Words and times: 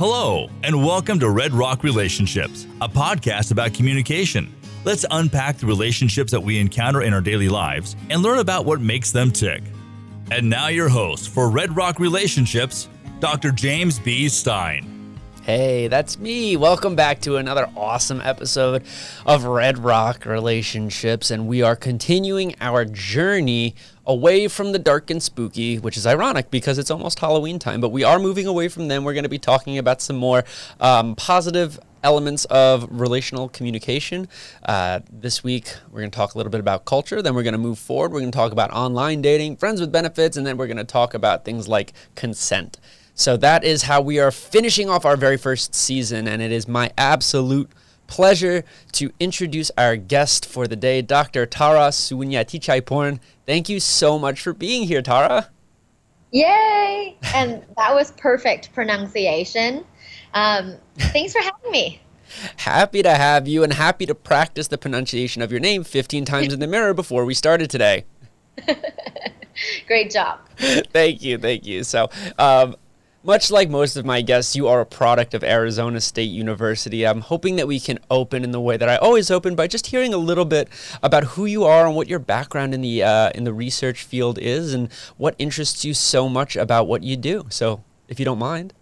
Hello, 0.00 0.48
and 0.62 0.82
welcome 0.82 1.20
to 1.20 1.28
Red 1.28 1.52
Rock 1.52 1.84
Relationships, 1.84 2.66
a 2.80 2.88
podcast 2.88 3.50
about 3.50 3.74
communication. 3.74 4.50
Let's 4.82 5.04
unpack 5.10 5.58
the 5.58 5.66
relationships 5.66 6.32
that 6.32 6.40
we 6.40 6.58
encounter 6.58 7.02
in 7.02 7.12
our 7.12 7.20
daily 7.20 7.50
lives 7.50 7.96
and 8.08 8.22
learn 8.22 8.38
about 8.38 8.64
what 8.64 8.80
makes 8.80 9.12
them 9.12 9.30
tick. 9.30 9.62
And 10.30 10.48
now, 10.48 10.68
your 10.68 10.88
host 10.88 11.28
for 11.28 11.50
Red 11.50 11.76
Rock 11.76 11.98
Relationships, 11.98 12.88
Dr. 13.18 13.50
James 13.50 13.98
B. 13.98 14.30
Stein. 14.30 14.99
Hey, 15.42 15.88
that's 15.88 16.18
me. 16.18 16.54
Welcome 16.58 16.94
back 16.94 17.22
to 17.22 17.38
another 17.38 17.70
awesome 17.74 18.20
episode 18.20 18.84
of 19.24 19.44
Red 19.44 19.78
Rock 19.78 20.26
Relationships. 20.26 21.30
And 21.30 21.48
we 21.48 21.62
are 21.62 21.74
continuing 21.74 22.54
our 22.60 22.84
journey 22.84 23.74
away 24.04 24.48
from 24.48 24.72
the 24.72 24.78
dark 24.78 25.10
and 25.10 25.22
spooky, 25.22 25.78
which 25.78 25.96
is 25.96 26.06
ironic 26.06 26.50
because 26.50 26.76
it's 26.76 26.90
almost 26.90 27.20
Halloween 27.20 27.58
time. 27.58 27.80
But 27.80 27.88
we 27.88 28.04
are 28.04 28.18
moving 28.18 28.46
away 28.46 28.68
from 28.68 28.88
them. 28.88 29.02
We're 29.02 29.14
going 29.14 29.24
to 29.24 29.30
be 29.30 29.38
talking 29.38 29.78
about 29.78 30.02
some 30.02 30.16
more 30.16 30.44
um, 30.78 31.16
positive 31.16 31.80
elements 32.04 32.44
of 32.44 32.86
relational 32.90 33.48
communication. 33.48 34.28
Uh, 34.62 35.00
this 35.10 35.42
week, 35.42 35.74
we're 35.90 36.00
going 36.00 36.10
to 36.10 36.16
talk 36.16 36.34
a 36.34 36.38
little 36.38 36.52
bit 36.52 36.60
about 36.60 36.84
culture. 36.84 37.22
Then 37.22 37.34
we're 37.34 37.44
going 37.44 37.52
to 37.52 37.58
move 37.58 37.78
forward. 37.78 38.12
We're 38.12 38.20
going 38.20 38.30
to 38.30 38.36
talk 38.36 38.52
about 38.52 38.70
online 38.72 39.22
dating, 39.22 39.56
friends 39.56 39.80
with 39.80 39.90
benefits, 39.90 40.36
and 40.36 40.46
then 40.46 40.58
we're 40.58 40.66
going 40.66 40.76
to 40.76 40.84
talk 40.84 41.14
about 41.14 41.46
things 41.46 41.66
like 41.66 41.94
consent. 42.14 42.78
So 43.20 43.36
that 43.36 43.64
is 43.64 43.82
how 43.82 44.00
we 44.00 44.18
are 44.18 44.30
finishing 44.30 44.88
off 44.88 45.04
our 45.04 45.14
very 45.14 45.36
first 45.36 45.74
season, 45.74 46.26
and 46.26 46.40
it 46.40 46.50
is 46.50 46.66
my 46.66 46.90
absolute 46.96 47.70
pleasure 48.06 48.64
to 48.92 49.12
introduce 49.20 49.70
our 49.76 49.94
guest 49.96 50.46
for 50.46 50.66
the 50.66 50.74
day, 50.74 51.02
Dr. 51.02 51.44
Tara 51.44 51.90
Sunyatichaiporn. 51.90 53.20
Thank 53.44 53.68
you 53.68 53.78
so 53.78 54.18
much 54.18 54.40
for 54.40 54.54
being 54.54 54.84
here, 54.84 55.02
Tara. 55.02 55.50
Yay! 56.30 57.14
And 57.34 57.62
that 57.76 57.94
was 57.94 58.12
perfect 58.12 58.72
pronunciation. 58.72 59.84
Um, 60.32 60.76
thanks 60.96 61.34
for 61.34 61.42
having 61.42 61.70
me. 61.70 62.00
Happy 62.56 63.02
to 63.02 63.14
have 63.14 63.46
you 63.46 63.62
and 63.62 63.74
happy 63.74 64.06
to 64.06 64.14
practice 64.14 64.68
the 64.68 64.78
pronunciation 64.78 65.42
of 65.42 65.50
your 65.50 65.60
name 65.60 65.84
15 65.84 66.24
times 66.24 66.54
in 66.54 66.60
the 66.60 66.66
mirror 66.66 66.94
before 66.94 67.26
we 67.26 67.34
started 67.34 67.68
today. 67.68 68.06
Great 69.86 70.10
job. 70.10 70.38
thank 70.56 71.22
you. 71.22 71.36
Thank 71.36 71.66
you. 71.66 71.84
So, 71.84 72.08
um, 72.38 72.76
much 73.22 73.50
like 73.50 73.68
most 73.68 73.96
of 73.96 74.04
my 74.04 74.22
guests, 74.22 74.56
you 74.56 74.66
are 74.66 74.80
a 74.80 74.86
product 74.86 75.34
of 75.34 75.44
Arizona 75.44 76.00
State 76.00 76.30
University. 76.30 77.06
I'm 77.06 77.20
hoping 77.20 77.56
that 77.56 77.66
we 77.66 77.78
can 77.78 77.98
open 78.10 78.44
in 78.44 78.50
the 78.50 78.60
way 78.60 78.76
that 78.76 78.88
I 78.88 78.96
always 78.96 79.30
open 79.30 79.54
by 79.54 79.66
just 79.66 79.88
hearing 79.88 80.14
a 80.14 80.18
little 80.18 80.46
bit 80.46 80.68
about 81.02 81.24
who 81.24 81.44
you 81.44 81.64
are 81.64 81.86
and 81.86 81.94
what 81.94 82.08
your 82.08 82.18
background 82.18 82.72
in 82.72 82.80
the 82.80 83.02
uh, 83.02 83.30
in 83.34 83.44
the 83.44 83.52
research 83.52 84.02
field 84.04 84.38
is, 84.38 84.72
and 84.72 84.90
what 85.18 85.34
interests 85.38 85.84
you 85.84 85.92
so 85.92 86.28
much 86.28 86.56
about 86.56 86.86
what 86.86 87.02
you 87.02 87.16
do. 87.16 87.46
So, 87.50 87.82
if 88.08 88.18
you 88.18 88.24
don't 88.24 88.38
mind. 88.38 88.72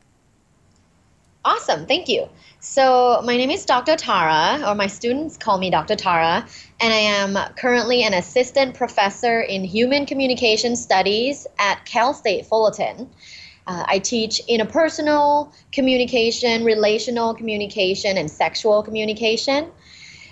Awesome, 1.45 1.87
thank 1.87 2.09
you. 2.09 2.29
So, 2.61 3.23
my 3.25 3.37
name 3.37 3.51
is 3.51 3.65
Dr. 3.65 3.97
Tara, 3.97 4.63
or 4.69 4.75
my 4.75 4.87
students 4.87 5.37
call 5.37 5.59
me 5.59 5.71
Dr. 5.71 5.97
Tara, 5.97 6.47
and 6.81 6.93
I 6.93 6.97
am 6.97 7.55
currently 7.55 8.03
an 8.03 8.15
assistant 8.15 8.75
professor 8.75 9.41
in 9.41 9.65
human 9.65 10.07
communication 10.07 10.77
studies 10.77 11.47
at 11.59 11.85
Cal 11.85 12.15
State 12.15 12.47
Fullerton. 12.47 13.09
Uh, 13.69 13.85
I 13.87 13.99
teach 13.99 14.41
interpersonal 14.49 15.53
communication, 15.73 16.65
relational 16.65 17.35
communication, 17.35 18.17
and 18.17 18.31
sexual 18.31 18.83
communication. 18.83 19.71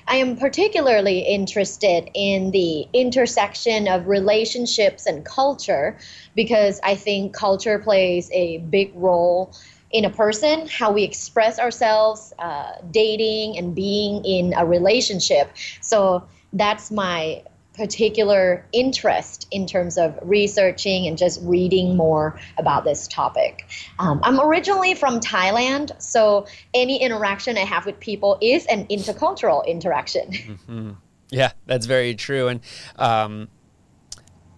I 0.09 0.17
am 0.17 0.39
particularly 0.39 1.19
interested 1.19 2.09
in 2.15 2.51
the 2.51 2.89
intersection 2.95 3.89
of 3.89 4.06
relationships 4.09 5.05
and 5.05 5.23
culture 5.23 5.98
because 6.34 6.81
I 6.83 6.95
think 6.95 7.34
culture 7.34 7.78
plays 7.78 8.31
a 8.33 8.59
big 8.59 8.93
role 8.94 9.53
in 9.91 10.06
a 10.06 10.11
person, 10.11 10.66
how 10.69 10.93
we 10.93 11.03
express 11.05 11.59
ourselves, 11.59 12.32
uh, 12.38 12.72
dating, 12.91 13.59
and 13.59 13.75
being 13.75 14.25
in 14.25 14.55
a 14.56 14.65
relationship. 14.65 15.50
So 15.82 16.25
that's 16.55 16.91
my 16.91 17.43
particular 17.76 18.64
interest 18.72 19.47
in 19.50 19.66
terms 19.66 19.98
of 19.98 20.19
researching 20.22 21.06
and 21.06 21.19
just 21.19 21.41
reading 21.42 21.97
more 21.97 22.38
about 22.59 22.84
this 22.84 23.06
topic. 23.06 23.66
Um, 23.98 24.20
I'm 24.22 24.41
originally 24.41 24.94
from 24.94 25.20
Thailand, 25.20 26.00
so 26.00 26.47
any 26.75 27.03
interaction 27.03 27.56
I 27.56 27.64
have 27.64 27.87
with 27.87 28.00
people 28.00 28.38
is 28.41 28.66
an 28.66 28.87
intercultural 28.87 29.66
interaction. 29.66 30.32
Mm-hmm. 30.66 30.92
Yeah, 31.31 31.53
that's 31.66 31.87
very 31.87 32.14
true. 32.14 32.48
And, 32.48 32.60
um, 32.97 33.48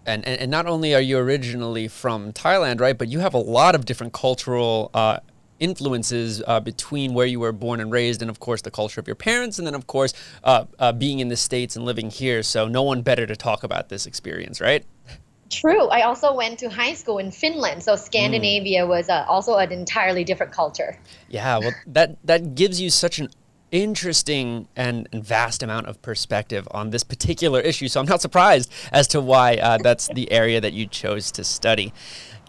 and, 0.06 0.26
and 0.26 0.50
not 0.50 0.66
only 0.66 0.94
are 0.94 1.00
you 1.00 1.18
originally 1.18 1.88
from 1.88 2.32
Thailand, 2.32 2.80
right, 2.80 2.96
but 2.96 3.08
you 3.08 3.20
have 3.20 3.34
a 3.34 3.38
lot 3.38 3.74
of 3.74 3.84
different 3.84 4.12
cultural 4.12 4.90
uh, 4.94 5.20
influences 5.60 6.42
uh, 6.46 6.60
between 6.60 7.14
where 7.14 7.26
you 7.26 7.40
were 7.40 7.52
born 7.52 7.80
and 7.80 7.90
raised, 7.90 8.22
and 8.22 8.30
of 8.30 8.40
course 8.40 8.62
the 8.62 8.70
culture 8.70 9.00
of 9.00 9.06
your 9.06 9.16
parents, 9.16 9.58
and 9.58 9.66
then 9.66 9.74
of 9.74 9.86
course 9.86 10.12
uh, 10.44 10.64
uh, 10.78 10.92
being 10.92 11.20
in 11.20 11.28
the 11.28 11.36
states 11.36 11.76
and 11.76 11.84
living 11.84 12.10
here. 12.10 12.42
So 12.42 12.68
no 12.68 12.82
one 12.82 13.02
better 13.02 13.26
to 13.26 13.36
talk 13.36 13.64
about 13.64 13.88
this 13.88 14.06
experience, 14.06 14.60
right? 14.60 14.84
True. 15.50 15.88
I 15.88 16.02
also 16.02 16.34
went 16.34 16.58
to 16.58 16.68
high 16.68 16.94
school 16.94 17.18
in 17.18 17.30
Finland, 17.30 17.82
so 17.82 17.96
Scandinavia 17.96 18.84
mm. 18.84 18.88
was 18.88 19.08
uh, 19.08 19.24
also 19.28 19.56
an 19.56 19.72
entirely 19.72 20.22
different 20.24 20.52
culture. 20.52 20.98
Yeah, 21.28 21.58
well, 21.58 21.72
that 21.86 22.18
that 22.24 22.54
gives 22.54 22.80
you 22.80 22.90
such 22.90 23.18
an 23.18 23.30
interesting 23.70 24.66
and, 24.76 25.08
and, 25.12 25.22
vast 25.22 25.62
amount 25.62 25.86
of 25.86 26.00
perspective 26.00 26.66
on 26.70 26.90
this 26.90 27.04
particular 27.04 27.60
issue. 27.60 27.86
So 27.86 28.00
I'm 28.00 28.06
not 28.06 28.22
surprised 28.22 28.72
as 28.92 29.06
to 29.08 29.20
why 29.20 29.56
uh, 29.56 29.78
that's 29.82 30.08
the 30.08 30.30
area 30.32 30.58
that 30.60 30.72
you 30.72 30.86
chose 30.86 31.30
to 31.32 31.44
study. 31.44 31.92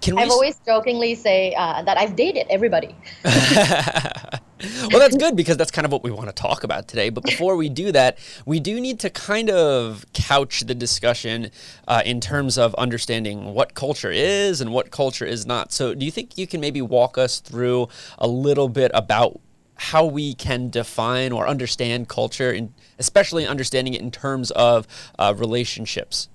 Can 0.01 0.17
I've 0.17 0.29
always 0.29 0.59
jokingly 0.65 1.15
say 1.15 1.53
uh, 1.55 1.81
that 1.83 1.97
I've 1.97 2.15
dated 2.15 2.47
everybody. 2.49 2.95
well, 3.23 4.99
that's 4.99 5.17
good 5.17 5.35
because 5.35 5.57
that's 5.57 5.71
kind 5.71 5.85
of 5.85 5.91
what 5.91 6.03
we 6.03 6.11
want 6.11 6.27
to 6.27 6.33
talk 6.33 6.63
about 6.63 6.87
today. 6.87 7.09
But 7.09 7.23
before 7.25 7.55
we 7.55 7.69
do 7.69 7.91
that, 7.91 8.17
we 8.45 8.59
do 8.59 8.79
need 8.79 8.99
to 9.01 9.09
kind 9.09 9.49
of 9.49 10.05
couch 10.13 10.61
the 10.61 10.75
discussion 10.75 11.51
uh, 11.87 12.01
in 12.05 12.21
terms 12.21 12.57
of 12.57 12.73
understanding 12.75 13.53
what 13.53 13.73
culture 13.73 14.11
is 14.11 14.61
and 14.61 14.71
what 14.71 14.91
culture 14.91 15.25
is 15.25 15.45
not. 15.45 15.71
So, 15.71 15.93
do 15.93 16.05
you 16.05 16.11
think 16.11 16.37
you 16.37 16.47
can 16.47 16.61
maybe 16.61 16.81
walk 16.81 17.17
us 17.17 17.39
through 17.39 17.89
a 18.17 18.27
little 18.27 18.69
bit 18.69 18.91
about 18.93 19.39
how 19.75 20.05
we 20.05 20.33
can 20.33 20.69
define 20.69 21.31
or 21.31 21.47
understand 21.47 22.09
culture, 22.09 22.51
and 22.51 22.73
especially 22.99 23.47
understanding 23.47 23.93
it 23.93 24.01
in 24.01 24.11
terms 24.11 24.51
of 24.51 24.87
uh, 25.17 25.33
relationships? 25.37 26.27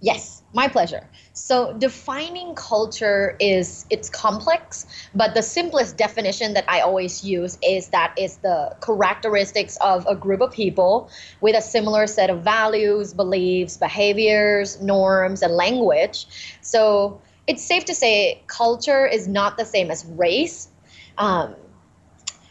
Yes, 0.00 0.39
my 0.52 0.66
pleasure. 0.66 1.06
So 1.32 1.72
defining 1.74 2.54
culture 2.54 3.36
is 3.38 3.86
it's 3.88 4.10
complex, 4.10 4.86
but 5.14 5.34
the 5.34 5.42
simplest 5.42 5.96
definition 5.96 6.54
that 6.54 6.64
I 6.68 6.80
always 6.80 7.22
use 7.24 7.56
is 7.62 7.88
that 7.88 8.14
it's 8.16 8.36
the 8.36 8.76
characteristics 8.84 9.78
of 9.80 10.06
a 10.06 10.16
group 10.16 10.40
of 10.40 10.52
people 10.52 11.10
with 11.40 11.56
a 11.56 11.62
similar 11.62 12.06
set 12.06 12.30
of 12.30 12.42
values, 12.42 13.14
beliefs, 13.14 13.76
behaviors, 13.76 14.80
norms, 14.80 15.42
and 15.42 15.54
language. 15.54 16.26
So 16.62 17.20
it's 17.46 17.64
safe 17.64 17.84
to 17.86 17.94
say 17.94 18.42
culture 18.48 19.06
is 19.06 19.28
not 19.28 19.56
the 19.56 19.64
same 19.64 19.90
as 19.90 20.04
race. 20.04 20.68
Um, 21.16 21.54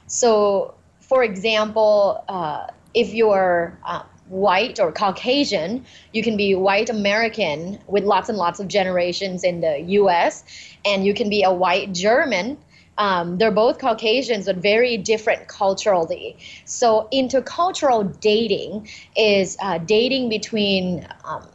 so, 0.08 0.76
for 1.02 1.24
example, 1.24 2.24
uh, 2.28 2.68
if 2.94 3.14
you're 3.14 3.78
uh, 3.86 4.04
white 4.30 4.80
or 4.80 4.92
Caucasian. 4.92 5.86
You 6.14 6.24
can 6.24 6.38
be 6.38 6.56
white 6.56 6.90
American 6.90 7.80
with 7.88 8.04
lots 8.04 8.30
and 8.30 8.38
lots 8.38 8.60
of 8.60 8.68
generations 8.68 9.44
in 9.44 9.62
the 9.62 9.82
US, 9.82 10.44
and 10.86 11.06
you 11.06 11.14
can 11.14 11.30
be 11.30 11.44
a 11.44 11.52
white 11.52 11.94
German. 11.94 12.58
Um, 12.98 13.38
they're 13.38 13.52
both 13.52 13.80
Caucasians, 13.80 14.46
but 14.46 14.58
very 14.58 14.98
different 14.98 15.48
culturally. 15.48 16.38
So, 16.66 17.08
intercultural 17.14 18.20
dating 18.20 18.90
is 19.16 19.58
uh, 19.62 19.78
dating 19.78 20.30
between 20.30 21.08
um, 21.24 21.48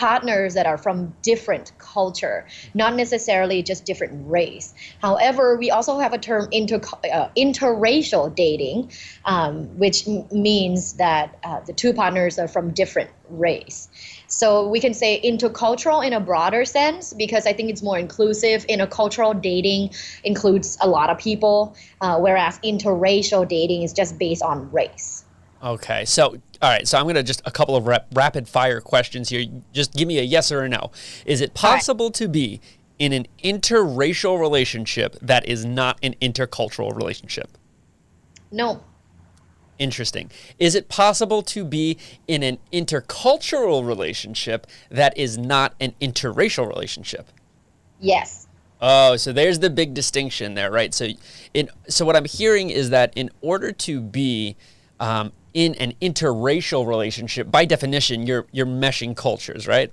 partners 0.00 0.54
that 0.54 0.64
are 0.64 0.78
from 0.78 1.14
different 1.20 1.72
culture, 1.76 2.46
not 2.72 2.96
necessarily 2.96 3.62
just 3.62 3.84
different 3.84 4.14
race. 4.30 4.72
However, 5.02 5.58
we 5.58 5.70
also 5.70 5.98
have 5.98 6.14
a 6.14 6.18
term 6.18 6.48
inter, 6.50 6.80
uh, 7.12 7.28
interracial 7.36 8.34
dating, 8.34 8.90
um, 9.26 9.78
which 9.78 10.08
m- 10.08 10.26
means 10.32 10.94
that 10.94 11.38
uh, 11.44 11.60
the 11.66 11.74
two 11.74 11.92
partners 11.92 12.38
are 12.38 12.48
from 12.48 12.72
different 12.72 13.10
race. 13.28 13.90
So 14.26 14.68
we 14.68 14.80
can 14.80 14.94
say 14.94 15.20
intercultural 15.22 16.02
in 16.06 16.14
a 16.14 16.20
broader 16.20 16.64
sense 16.64 17.12
because 17.12 17.46
I 17.46 17.52
think 17.52 17.68
it's 17.68 17.82
more 17.82 17.98
inclusive. 17.98 18.66
Intercultural 18.68 19.38
dating 19.42 19.90
includes 20.24 20.78
a 20.80 20.88
lot 20.88 21.10
of 21.10 21.18
people, 21.18 21.76
uh, 22.00 22.18
whereas 22.18 22.58
interracial 22.60 23.46
dating 23.46 23.82
is 23.82 23.92
just 23.92 24.18
based 24.18 24.42
on 24.42 24.72
race. 24.72 25.26
Okay, 25.62 26.04
so 26.04 26.36
all 26.62 26.70
right, 26.70 26.86
so 26.86 26.98
I'm 26.98 27.04
going 27.04 27.14
to 27.14 27.22
just 27.22 27.42
a 27.46 27.50
couple 27.50 27.76
of 27.76 27.86
rap- 27.86 28.06
rapid 28.14 28.48
fire 28.48 28.80
questions 28.80 29.28
here. 29.28 29.46
Just 29.72 29.94
give 29.94 30.06
me 30.06 30.18
a 30.18 30.22
yes 30.22 30.52
or 30.52 30.62
a 30.62 30.68
no. 30.68 30.90
Is 31.24 31.40
it 31.40 31.54
possible 31.54 32.06
right. 32.06 32.14
to 32.14 32.28
be 32.28 32.60
in 32.98 33.12
an 33.14 33.26
interracial 33.42 34.38
relationship 34.38 35.16
that 35.22 35.48
is 35.48 35.64
not 35.64 35.98
an 36.02 36.14
intercultural 36.20 36.94
relationship? 36.94 37.56
No. 38.52 38.82
Interesting. 39.78 40.30
Is 40.58 40.74
it 40.74 40.90
possible 40.90 41.42
to 41.44 41.64
be 41.64 41.96
in 42.28 42.42
an 42.42 42.58
intercultural 42.70 43.86
relationship 43.86 44.66
that 44.90 45.16
is 45.16 45.38
not 45.38 45.74
an 45.80 45.94
interracial 46.00 46.68
relationship? 46.68 47.30
Yes. 47.98 48.46
Oh, 48.82 49.16
so 49.16 49.32
there's 49.32 49.58
the 49.58 49.70
big 49.70 49.94
distinction 49.94 50.54
there, 50.54 50.70
right? 50.70 50.92
So, 50.92 51.08
in 51.54 51.70
so 51.88 52.04
what 52.04 52.16
I'm 52.16 52.26
hearing 52.26 52.68
is 52.68 52.90
that 52.90 53.12
in 53.16 53.30
order 53.40 53.72
to 53.72 54.00
be 54.00 54.56
um, 55.00 55.32
in 55.54 55.74
an 55.76 55.94
interracial 56.00 56.86
relationship, 56.86 57.50
by 57.50 57.64
definition, 57.64 58.26
you're 58.26 58.46
you're 58.52 58.66
meshing 58.66 59.16
cultures, 59.16 59.66
right? 59.66 59.92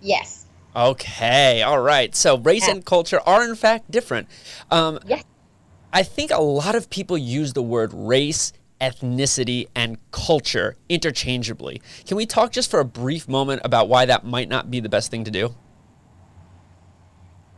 Yes. 0.00 0.46
Okay, 0.76 1.62
all 1.62 1.80
right. 1.80 2.14
So 2.14 2.36
race 2.38 2.66
Yeah. 2.66 2.74
and 2.74 2.84
culture 2.84 3.20
are 3.26 3.44
in 3.44 3.54
fact 3.54 3.90
different. 3.90 4.28
Um, 4.70 4.98
Yes. 5.06 5.24
I 5.92 6.02
think 6.02 6.32
a 6.32 6.40
lot 6.42 6.74
of 6.74 6.90
people 6.90 7.16
use 7.16 7.52
the 7.52 7.62
word 7.62 7.92
race, 7.94 8.52
ethnicity, 8.80 9.68
and 9.76 9.98
culture 10.10 10.76
interchangeably. 10.88 11.80
Can 12.06 12.16
we 12.16 12.26
talk 12.26 12.50
just 12.50 12.68
for 12.70 12.80
a 12.80 12.84
brief 12.84 13.28
moment 13.28 13.62
about 13.64 13.88
why 13.88 14.04
that 14.06 14.24
might 14.24 14.48
not 14.48 14.70
be 14.70 14.80
the 14.80 14.88
best 14.88 15.10
thing 15.12 15.22
to 15.24 15.30
do? 15.30 15.54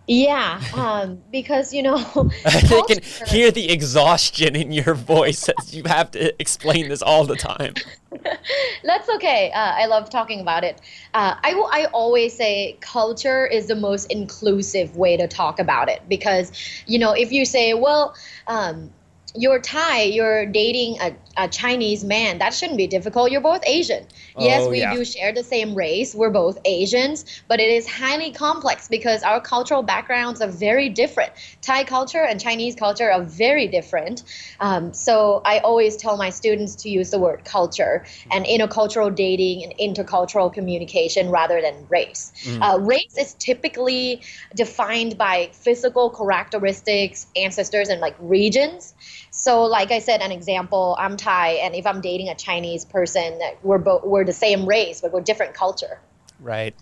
Yeah, 0.09 0.61
um, 0.75 1.23
because 1.33 1.75
you 1.75 1.83
know, 1.83 1.97
I 2.45 2.61
can 2.89 3.03
hear 3.29 3.51
the 3.51 3.71
exhaustion 3.71 4.55
in 4.55 4.71
your 4.71 4.95
voice 4.95 5.49
as 5.49 5.75
you 5.75 5.83
have 5.85 6.13
to 6.13 6.41
explain 6.41 6.89
this 6.89 7.03
all 7.03 7.25
the 7.25 7.37
time. 7.37 7.75
That's 8.85 9.09
okay. 9.09 9.51
Uh, 9.51 9.73
I 9.75 9.87
love 9.87 10.09
talking 10.09 10.41
about 10.41 10.63
it. 10.63 10.81
Uh, 11.13 11.35
I 11.43 11.55
will. 11.55 11.69
I 11.73 11.87
always 11.87 12.37
say 12.37 12.77
culture 12.81 13.47
is 13.47 13.67
the 13.67 13.75
most 13.75 14.11
inclusive 14.13 14.97
way 14.97 15.17
to 15.17 15.27
talk 15.27 15.59
about 15.59 15.89
it 15.89 16.03
because, 16.09 16.53
you 16.87 16.99
know, 16.99 17.13
if 17.13 17.33
you 17.33 17.45
say, 17.45 17.75
well, 17.75 18.15
um, 18.47 18.93
you're 19.35 19.59
Thai, 19.61 20.03
you're 20.03 20.47
dating 20.47 20.99
a, 21.01 21.15
a 21.37 21.49
Chinese 21.49 22.05
man, 22.05 22.39
that 22.39 22.55
shouldn't 22.55 22.79
be 22.79 22.87
difficult. 22.87 23.31
You're 23.31 23.41
both 23.43 23.63
Asian. 23.67 24.07
yes, 24.39 24.63
Oh, 24.65 24.71
we 24.71 24.79
yeah. 24.81 24.95
do 24.95 25.05
share 25.05 25.33
the 25.33 25.43
same 25.45 25.75
race. 25.75 26.15
We're 26.15 26.31
both 26.31 26.59
Asians, 26.65 27.25
but 27.49 27.61
it 27.61 27.69
is 27.69 27.87
highly 27.87 28.31
complex 28.31 28.89
because 28.89 29.23
our 29.23 29.41
cultural 29.41 29.83
backgrounds 29.83 30.41
are 30.41 30.49
very 30.49 30.89
different. 30.89 31.33
Thai 31.61 31.85
culture 31.85 32.23
and 32.25 32.41
Chinese 32.41 32.75
culture 32.75 33.11
are 33.13 33.23
very 33.23 33.67
different. 33.67 34.23
Um, 34.61 34.95
so 34.95 35.43
I 35.45 35.59
always 35.59 35.97
tell 35.97 36.17
my 36.17 36.31
students 36.31 36.75
to 36.77 36.89
use 36.89 37.11
the 37.11 37.19
word 37.19 37.45
culture 37.45 38.05
and 38.31 38.47
intercultural 38.47 39.15
dating 39.15 39.65
and 39.65 39.75
intercultural 39.79 40.53
communication 40.53 41.29
rather 41.31 41.61
than 41.61 41.87
race. 41.91 42.33
Uh, 42.63 42.79
race 42.81 43.17
is 43.19 43.35
typically 43.35 44.23
defined 44.55 45.19
by 45.19 45.51
physical 45.53 46.09
characteristics, 46.09 47.27
ancestors, 47.37 47.89
and 47.89 48.01
like 48.01 48.17
regions. 48.19 48.95
So, 49.31 49.65
like 49.65 49.91
I 49.91 49.99
said, 49.99 50.21
an 50.21 50.33
example, 50.33 50.97
I'm 50.99 51.17
Thai, 51.17 51.53
and 51.63 51.75
if 51.75 51.87
I'm 51.87 52.01
dating 52.01 52.29
a 52.29 52.35
Chinese 52.35 52.85
person, 52.85 53.39
that 53.39 53.59
we're 53.63 53.79
both 53.79 54.05
we're 54.05 54.25
the 54.25 54.33
same 54.33 54.67
race, 54.67 55.01
but 55.01 55.13
we're 55.13 55.21
different 55.21 55.55
culture. 55.55 56.01
Right. 56.41 56.75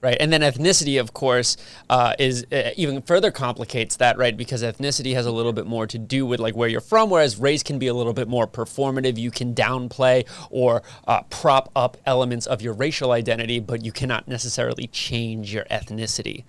Right. 0.00 0.16
And 0.20 0.32
then 0.32 0.42
ethnicity, 0.42 1.00
of 1.00 1.12
course, 1.12 1.56
uh, 1.90 2.14
is 2.20 2.46
uh, 2.52 2.70
even 2.76 3.02
further 3.02 3.32
complicates 3.32 3.96
that, 3.96 4.16
right? 4.16 4.36
Because 4.36 4.62
ethnicity 4.62 5.12
has 5.14 5.26
a 5.26 5.32
little 5.32 5.52
bit 5.52 5.66
more 5.66 5.88
to 5.88 5.98
do 5.98 6.24
with 6.24 6.38
like 6.38 6.54
where 6.54 6.68
you're 6.68 6.80
from, 6.80 7.10
whereas 7.10 7.36
race 7.36 7.64
can 7.64 7.80
be 7.80 7.88
a 7.88 7.94
little 7.94 8.12
bit 8.12 8.28
more 8.28 8.46
performative. 8.46 9.18
You 9.18 9.32
can 9.32 9.56
downplay 9.56 10.24
or 10.50 10.82
uh, 11.08 11.22
prop 11.22 11.72
up 11.74 11.96
elements 12.06 12.46
of 12.46 12.62
your 12.62 12.74
racial 12.74 13.10
identity, 13.10 13.58
but 13.58 13.84
you 13.84 13.90
cannot 13.90 14.28
necessarily 14.28 14.86
change 14.86 15.52
your 15.52 15.64
ethnicity. 15.64 16.44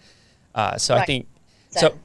Uh, 0.53 0.77
so 0.77 0.93
I 0.93 1.05
think 1.05 1.25
so. 1.71 1.97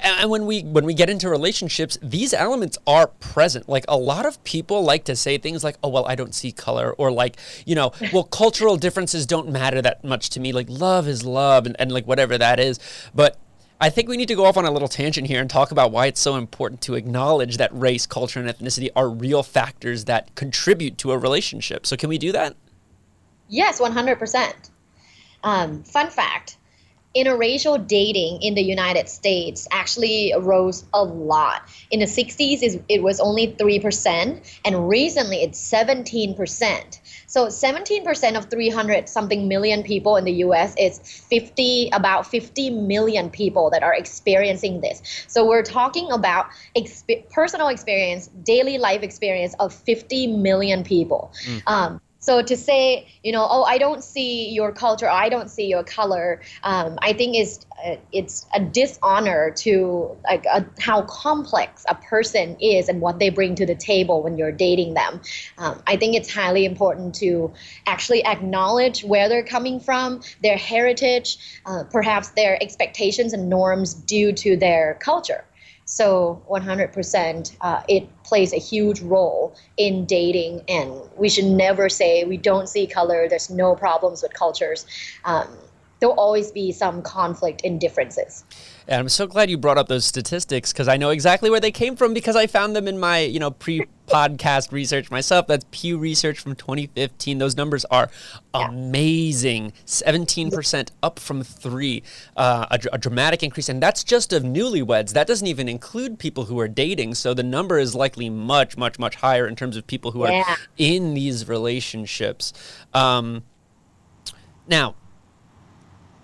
And 0.00 0.30
when 0.30 0.46
we 0.46 0.62
when 0.62 0.84
we 0.84 0.94
get 0.94 1.10
into 1.10 1.28
relationships, 1.28 1.98
these 2.02 2.32
elements 2.32 2.78
are 2.86 3.08
present. 3.08 3.68
Like 3.68 3.84
a 3.88 3.96
lot 3.96 4.24
of 4.24 4.42
people 4.44 4.82
like 4.82 5.04
to 5.04 5.16
say 5.16 5.36
things 5.38 5.62
like, 5.62 5.76
"Oh 5.82 5.88
well, 5.88 6.06
I 6.06 6.14
don't 6.14 6.34
see 6.34 6.50
color," 6.52 6.92
or 6.92 7.10
like, 7.10 7.36
you 7.66 7.74
know, 7.74 7.92
"Well, 8.12 8.24
cultural 8.24 8.76
differences 8.76 9.26
don't 9.26 9.50
matter 9.50 9.82
that 9.82 10.02
much 10.02 10.30
to 10.30 10.40
me. 10.40 10.52
Like 10.52 10.68
love 10.70 11.06
is 11.08 11.24
love," 11.24 11.66
and, 11.66 11.76
and 11.78 11.92
like 11.92 12.06
whatever 12.06 12.38
that 12.38 12.58
is. 12.58 12.78
But 13.14 13.38
I 13.80 13.90
think 13.90 14.08
we 14.08 14.16
need 14.16 14.28
to 14.28 14.34
go 14.34 14.46
off 14.46 14.56
on 14.56 14.64
a 14.64 14.70
little 14.70 14.88
tangent 14.88 15.26
here 15.26 15.40
and 15.40 15.50
talk 15.50 15.72
about 15.72 15.90
why 15.90 16.06
it's 16.06 16.20
so 16.20 16.36
important 16.36 16.80
to 16.82 16.94
acknowledge 16.94 17.56
that 17.58 17.76
race, 17.76 18.06
culture, 18.06 18.40
and 18.40 18.48
ethnicity 18.48 18.88
are 18.94 19.08
real 19.08 19.42
factors 19.42 20.04
that 20.04 20.34
contribute 20.36 20.98
to 20.98 21.12
a 21.12 21.18
relationship. 21.18 21.86
So 21.86 21.96
can 21.96 22.08
we 22.08 22.16
do 22.16 22.32
that? 22.32 22.54
Yes, 23.48 23.80
100%. 23.80 24.70
Um, 25.42 25.82
fun 25.82 26.08
fact 26.08 26.56
interracial 27.14 27.86
dating 27.86 28.42
in 28.42 28.54
the 28.54 28.62
United 28.62 29.08
States 29.08 29.68
actually 29.70 30.32
rose 30.38 30.84
a 30.92 31.04
lot. 31.04 31.68
In 31.90 32.00
the 32.00 32.06
60s, 32.06 32.82
it 32.88 33.02
was 33.02 33.20
only 33.20 33.48
3%, 33.48 34.60
and 34.64 34.88
recently 34.88 35.42
it's 35.42 35.60
17%. 35.70 37.00
So 37.26 37.46
17% 37.46 38.36
of 38.36 38.50
300 38.50 39.08
something 39.08 39.48
million 39.48 39.82
people 39.82 40.16
in 40.16 40.24
the 40.24 40.32
US 40.44 40.74
is 40.78 40.98
50, 40.98 41.90
about 41.92 42.26
50 42.26 42.70
million 42.70 43.30
people 43.30 43.70
that 43.70 43.82
are 43.82 43.94
experiencing 43.94 44.80
this. 44.80 45.02
So 45.28 45.46
we're 45.46 45.62
talking 45.62 46.10
about 46.10 46.46
exp- 46.76 47.30
personal 47.30 47.68
experience, 47.68 48.28
daily 48.42 48.78
life 48.78 49.02
experience 49.02 49.54
of 49.60 49.72
50 49.72 50.26
million 50.28 50.84
people. 50.84 51.32
Um, 51.66 52.00
so 52.22 52.40
to 52.40 52.56
say, 52.56 53.08
you 53.24 53.32
know, 53.32 53.44
oh, 53.50 53.64
I 53.64 53.78
don't 53.78 54.02
see 54.02 54.48
your 54.50 54.70
culture, 54.70 55.08
I 55.08 55.28
don't 55.28 55.50
see 55.50 55.66
your 55.66 55.82
color, 55.82 56.40
um, 56.62 56.96
I 57.02 57.12
think 57.12 57.36
is 57.36 57.66
uh, 57.84 57.96
it's 58.12 58.46
a 58.54 58.60
dishonor 58.60 59.50
to 59.50 60.16
like 60.22 60.44
a, 60.46 60.64
how 60.78 61.02
complex 61.02 61.84
a 61.88 61.96
person 61.96 62.56
is 62.60 62.88
and 62.88 63.00
what 63.00 63.18
they 63.18 63.28
bring 63.28 63.56
to 63.56 63.66
the 63.66 63.74
table 63.74 64.22
when 64.22 64.38
you're 64.38 64.52
dating 64.52 64.94
them. 64.94 65.20
Um, 65.58 65.82
I 65.88 65.96
think 65.96 66.14
it's 66.14 66.32
highly 66.32 66.64
important 66.64 67.16
to 67.16 67.52
actually 67.88 68.24
acknowledge 68.24 69.02
where 69.02 69.28
they're 69.28 69.42
coming 69.42 69.80
from, 69.80 70.22
their 70.44 70.56
heritage, 70.56 71.38
uh, 71.66 71.82
perhaps 71.90 72.28
their 72.30 72.56
expectations 72.62 73.32
and 73.32 73.48
norms 73.48 73.94
due 73.94 74.32
to 74.32 74.56
their 74.56 74.96
culture. 75.00 75.44
So 75.94 76.42
100%, 76.48 77.54
uh, 77.60 77.82
it 77.86 78.08
plays 78.24 78.54
a 78.54 78.58
huge 78.58 79.02
role 79.02 79.54
in 79.76 80.06
dating, 80.06 80.62
and 80.66 80.90
we 81.18 81.28
should 81.28 81.44
never 81.44 81.90
say 81.90 82.24
we 82.24 82.38
don't 82.38 82.66
see 82.66 82.86
color. 82.86 83.28
There's 83.28 83.50
no 83.50 83.76
problems 83.76 84.22
with 84.22 84.32
cultures. 84.32 84.86
Um, 85.26 85.48
there'll 86.00 86.18
always 86.18 86.50
be 86.50 86.72
some 86.72 87.02
conflict 87.02 87.60
and 87.62 87.78
differences. 87.78 88.42
And 88.88 89.00
I'm 89.00 89.08
so 89.08 89.26
glad 89.26 89.50
you 89.50 89.58
brought 89.58 89.78
up 89.78 89.88
those 89.88 90.04
statistics 90.04 90.72
because 90.72 90.88
I 90.88 90.96
know 90.96 91.10
exactly 91.10 91.50
where 91.50 91.60
they 91.60 91.70
came 91.70 91.96
from 91.96 92.14
because 92.14 92.36
I 92.36 92.46
found 92.46 92.74
them 92.74 92.88
in 92.88 92.98
my, 92.98 93.20
you 93.20 93.38
know, 93.38 93.50
pre-podcast 93.50 94.72
research 94.72 95.10
myself. 95.10 95.46
That's 95.46 95.64
Pew 95.70 95.98
Research 95.98 96.40
from 96.40 96.54
2015. 96.56 97.38
Those 97.38 97.56
numbers 97.56 97.84
are 97.86 98.10
amazing. 98.52 99.72
17% 99.86 100.90
up 101.02 101.18
from 101.18 101.42
three, 101.42 102.02
uh, 102.36 102.66
a, 102.70 102.80
a 102.94 102.98
dramatic 102.98 103.42
increase, 103.42 103.68
and 103.68 103.82
that's 103.82 104.02
just 104.02 104.32
of 104.32 104.42
newlyweds. 104.42 105.12
That 105.12 105.26
doesn't 105.26 105.46
even 105.46 105.68
include 105.68 106.18
people 106.18 106.44
who 106.46 106.58
are 106.58 106.68
dating. 106.68 107.14
So 107.14 107.34
the 107.34 107.42
number 107.42 107.78
is 107.78 107.94
likely 107.94 108.30
much, 108.30 108.76
much, 108.76 108.98
much 108.98 109.16
higher 109.16 109.46
in 109.46 109.56
terms 109.56 109.76
of 109.76 109.86
people 109.86 110.10
who 110.10 110.22
are 110.22 110.44
in 110.76 111.14
these 111.14 111.48
relationships. 111.48 112.52
Um, 112.92 113.44
now, 114.66 114.94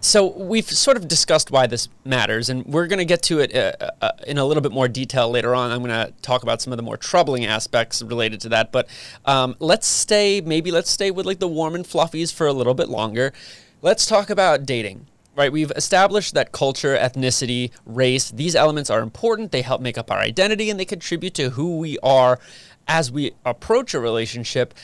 so 0.00 0.26
we've 0.26 0.68
sort 0.68 0.96
of 0.96 1.08
discussed 1.08 1.50
why 1.50 1.66
this 1.66 1.88
matters, 2.04 2.48
and 2.48 2.64
we're 2.66 2.86
going 2.86 3.00
to 3.00 3.04
get 3.04 3.22
to 3.22 3.40
it 3.40 3.54
uh, 3.54 3.90
uh, 4.00 4.12
in 4.26 4.38
a 4.38 4.44
little 4.44 4.60
bit 4.60 4.70
more 4.70 4.86
detail 4.86 5.28
later 5.28 5.54
on. 5.54 5.72
I'm 5.72 5.82
going 5.82 5.90
to 5.90 6.12
talk 6.22 6.42
about 6.44 6.62
some 6.62 6.72
of 6.72 6.76
the 6.76 6.82
more 6.82 6.96
troubling 6.96 7.44
aspects 7.44 8.00
related 8.00 8.40
to 8.42 8.48
that, 8.50 8.70
but 8.70 8.88
um, 9.24 9.56
let's 9.58 9.86
stay. 9.86 10.40
Maybe 10.40 10.70
let's 10.70 10.90
stay 10.90 11.10
with 11.10 11.26
like 11.26 11.40
the 11.40 11.48
warm 11.48 11.74
and 11.74 11.84
fluffies 11.84 12.32
for 12.32 12.46
a 12.46 12.52
little 12.52 12.74
bit 12.74 12.88
longer. 12.88 13.32
Let's 13.82 14.06
talk 14.06 14.30
about 14.30 14.64
dating. 14.64 15.06
Right, 15.34 15.52
we've 15.52 15.70
established 15.76 16.34
that 16.34 16.50
culture, 16.50 16.96
ethnicity, 16.96 17.70
race, 17.86 18.32
these 18.32 18.56
elements 18.56 18.90
are 18.90 18.98
important. 19.00 19.52
They 19.52 19.62
help 19.62 19.80
make 19.80 19.96
up 19.96 20.10
our 20.10 20.18
identity 20.18 20.68
and 20.68 20.80
they 20.80 20.84
contribute 20.84 21.34
to 21.34 21.50
who 21.50 21.78
we 21.78 21.96
are 22.02 22.40
as 22.88 23.12
we 23.12 23.32
approach 23.44 23.94
a 23.94 24.00
relationship. 24.00 24.74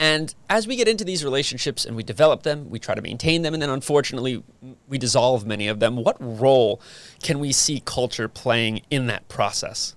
And 0.00 0.34
as 0.48 0.66
we 0.66 0.76
get 0.76 0.88
into 0.88 1.04
these 1.04 1.22
relationships 1.22 1.84
and 1.84 1.94
we 1.94 2.02
develop 2.02 2.42
them, 2.42 2.70
we 2.70 2.78
try 2.78 2.94
to 2.94 3.02
maintain 3.02 3.42
them, 3.42 3.52
and 3.52 3.62
then 3.62 3.68
unfortunately, 3.68 4.42
we 4.88 4.96
dissolve 4.96 5.46
many 5.46 5.68
of 5.68 5.78
them. 5.78 5.96
What 5.96 6.16
role 6.18 6.80
can 7.22 7.38
we 7.38 7.52
see 7.52 7.82
culture 7.84 8.26
playing 8.26 8.80
in 8.90 9.08
that 9.08 9.28
process? 9.28 9.94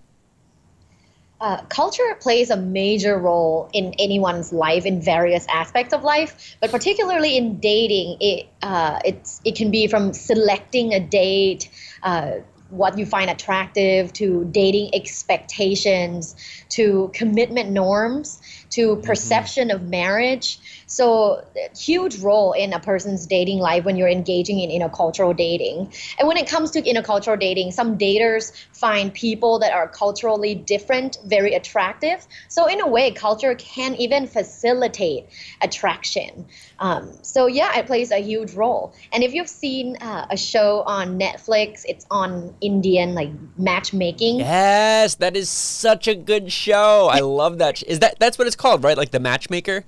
Uh, 1.39 1.61
culture 1.69 2.17
plays 2.19 2.49
a 2.49 2.57
major 2.57 3.17
role 3.17 3.69
in 3.71 3.93
anyone's 3.97 4.51
life 4.51 4.85
in 4.85 5.01
various 5.01 5.45
aspects 5.47 5.93
of 5.93 6.03
life, 6.03 6.57
but 6.59 6.69
particularly 6.69 7.37
in 7.37 7.59
dating, 7.61 8.17
it 8.19 8.47
uh, 8.61 8.99
it 9.05 9.55
can 9.55 9.71
be 9.71 9.87
from 9.87 10.11
selecting 10.11 10.93
a 10.93 10.99
date, 10.99 11.69
uh, 12.03 12.31
what 12.69 12.97
you 12.97 13.05
find 13.05 13.29
attractive, 13.29 14.11
to 14.13 14.45
dating 14.51 14.89
expectations, 14.93 16.35
to 16.69 17.11
commitment 17.13 17.69
norms, 17.69 18.41
to 18.73 18.97
perception 18.97 19.69
mm-hmm. 19.69 19.83
of 19.83 19.89
marriage. 19.89 20.59
So, 20.87 21.43
huge 21.75 22.19
role 22.19 22.53
in 22.53 22.73
a 22.73 22.79
person's 22.79 23.25
dating 23.25 23.59
life 23.59 23.83
when 23.83 23.95
you're 23.95 24.09
engaging 24.09 24.59
in 24.59 24.69
intercultural 24.69 25.35
dating. 25.35 25.93
And 26.19 26.27
when 26.27 26.37
it 26.37 26.47
comes 26.47 26.71
to 26.71 26.81
intercultural 26.81 27.39
dating, 27.39 27.71
some 27.71 27.97
daters 27.97 28.51
find 28.71 29.13
people 29.13 29.59
that 29.59 29.73
are 29.73 29.87
culturally 29.87 30.53
different 30.55 31.17
very 31.25 31.53
attractive. 31.53 32.27
So, 32.47 32.67
in 32.67 32.81
a 32.81 32.87
way, 32.87 33.11
culture 33.11 33.55
can 33.55 33.95
even 33.95 34.27
facilitate 34.27 35.25
attraction. 35.61 36.45
Um, 36.79 37.11
so, 37.21 37.47
yeah, 37.47 37.77
it 37.79 37.85
plays 37.85 38.11
a 38.11 38.19
huge 38.19 38.53
role. 38.53 38.93
And 39.11 39.23
if 39.23 39.33
you've 39.33 39.49
seen 39.49 39.97
uh, 39.97 40.27
a 40.29 40.37
show 40.37 40.83
on 40.85 41.19
Netflix, 41.19 41.85
it's 41.87 42.05
on 42.11 42.53
Indian 42.61 43.13
like 43.13 43.29
matchmaking. 43.57 44.39
Yes, 44.39 45.15
that 45.15 45.35
is 45.35 45.49
such 45.49 46.07
a 46.07 46.15
good 46.15 46.51
show. 46.51 47.09
I 47.11 47.19
love 47.19 47.57
that. 47.59 47.81
Is 47.83 47.99
that 47.99 48.19
that's 48.19 48.37
what 48.37 48.47
it's 48.47 48.55
called, 48.63 48.83
right? 48.83 48.97
Like 48.97 49.11
the 49.11 49.19
matchmaker? 49.19 49.85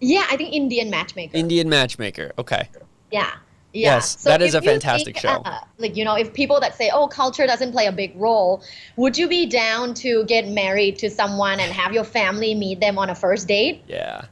Yeah, 0.00 0.26
I 0.30 0.36
think 0.36 0.52
Indian 0.52 0.90
Matchmaker. 0.90 1.36
Indian 1.36 1.68
Matchmaker. 1.68 2.32
Okay. 2.38 2.68
Yeah. 3.10 3.30
Yeah. 3.72 3.96
Yes, 3.96 4.20
so 4.20 4.30
that 4.30 4.40
is 4.40 4.54
a 4.54 4.62
fantastic 4.62 5.16
think, 5.16 5.18
show. 5.18 5.42
Uh, 5.44 5.60
like 5.76 5.94
you 5.96 6.04
know, 6.04 6.14
if 6.14 6.32
people 6.32 6.58
that 6.60 6.74
say, 6.74 6.90
"Oh, 6.92 7.06
culture 7.06 7.46
doesn't 7.46 7.72
play 7.72 7.86
a 7.86 7.92
big 7.92 8.12
role," 8.16 8.62
would 8.96 9.16
you 9.18 9.28
be 9.28 9.44
down 9.46 9.92
to 9.94 10.24
get 10.24 10.48
married 10.48 10.98
to 10.98 11.10
someone 11.10 11.60
and 11.60 11.70
have 11.72 11.92
your 11.92 12.04
family 12.04 12.54
meet 12.54 12.80
them 12.80 12.98
on 12.98 13.10
a 13.10 13.14
first 13.14 13.46
date? 13.46 13.82
Yeah. 13.86 14.24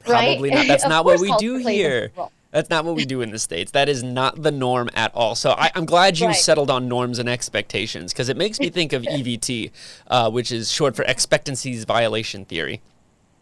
Probably 0.00 0.50
right? 0.50 0.56
not. 0.56 0.66
That's 0.68 0.86
not 0.86 1.04
what 1.04 1.20
we 1.20 1.34
do 1.38 1.56
here. 1.56 2.12
That's 2.50 2.68
not 2.68 2.84
what 2.84 2.96
we 2.96 3.06
do 3.06 3.22
in 3.22 3.30
the 3.30 3.38
States. 3.38 3.70
That 3.72 3.88
is 3.88 4.02
not 4.02 4.42
the 4.42 4.52
norm 4.52 4.90
at 4.92 5.10
all. 5.14 5.34
So 5.34 5.52
I, 5.52 5.70
am 5.74 5.86
glad 5.86 6.18
you 6.18 6.26
right. 6.26 6.36
settled 6.36 6.70
on 6.70 6.86
norms 6.86 7.18
and 7.18 7.26
expectations 7.26 8.12
because 8.12 8.28
it 8.28 8.36
makes 8.36 8.60
me 8.60 8.68
think 8.68 8.92
of 8.92 9.02
EVT, 9.16 9.70
uh, 10.08 10.30
which 10.30 10.52
is 10.52 10.70
short 10.70 10.94
for 10.94 11.02
expectancies 11.04 11.84
violation 11.84 12.44
theory. 12.44 12.82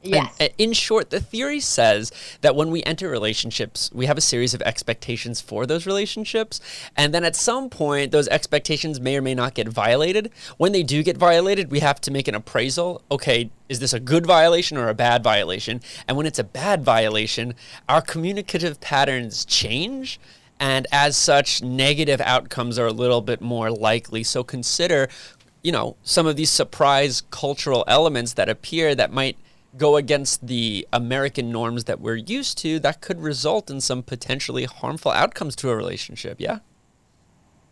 Yes. 0.03 0.35
And 0.41 0.51
in 0.57 0.73
short, 0.73 1.11
the 1.11 1.21
theory 1.21 1.61
says 1.61 2.11
that 2.41 2.57
when 2.57 2.71
we 2.71 2.83
enter 2.85 3.09
relationships, 3.09 3.91
we 3.93 4.07
have 4.07 4.17
a 4.17 4.23
series 4.23 4.55
of 4.55 4.63
expectations 4.63 5.41
for 5.41 5.67
those 5.67 5.87
relationships. 5.87 6.61
And 6.97 7.13
then 7.13 7.23
at 7.25 7.37
some 7.37 7.69
point, 7.69 8.11
those 8.11 8.27
expectations 8.29 8.99
may 8.99 9.17
or 9.17 9.23
may 9.23 9.35
not 9.35 9.55
get 9.55 9.69
violated. 9.69 10.31
When 10.57 10.73
they 10.73 10.83
do 10.83 11.03
get 11.03 11.19
violated, 11.19 11.71
we 11.71 11.81
have 11.81 12.01
to 12.03 12.11
make 12.11 12.29
an 12.29 12.35
appraisal. 12.35 13.03
Okay, 13.11 13.51
is 13.69 13.81
this 13.81 13.93
a 13.93 14.01
good 14.01 14.25
violation 14.25 14.79
or 14.79 14.89
a 14.89 14.95
bad 14.95 15.23
violation? 15.23 15.83
And 16.09 16.17
when 16.17 16.27
it's 16.27 16.39
a 16.39 16.45
bad 16.45 16.83
violation, 16.83 17.55
our 17.89 18.01
communicative 18.01 18.81
patterns 18.81 19.45
change. 19.45 20.19
And 20.59 20.87
as 20.93 21.17
such, 21.17 21.63
negative 21.63 22.21
outcomes 22.23 22.79
are 22.79 22.87
a 22.87 22.93
little 22.93 23.21
bit 23.21 23.41
more 23.41 23.71
likely. 23.71 24.23
So 24.23 24.45
consider, 24.45 25.09
you 25.63 25.73
know, 25.73 25.97
some 26.03 26.27
of 26.27 26.37
these 26.37 26.51
surprise 26.51 27.23
cultural 27.31 27.85
elements 27.87 28.33
that 28.35 28.49
appear 28.49 28.95
that 28.95 29.13
might 29.13 29.37
go 29.77 29.97
against 29.97 30.47
the 30.47 30.87
American 30.93 31.53
norms 31.53 31.85
that 31.85 32.01
we're 32.01 32.17
used 32.17 32.59
to, 32.59 32.79
that 32.81 33.01
could 33.01 33.21
result 33.21 33.71
in 33.71 33.81
some 33.81 34.03
potentially 34.03 34.65
harmful 34.65 35.13
outcomes 35.13 35.55
to 35.57 35.71
a 35.71 35.77
relationship. 35.77 36.41
Yeah. 36.41 36.59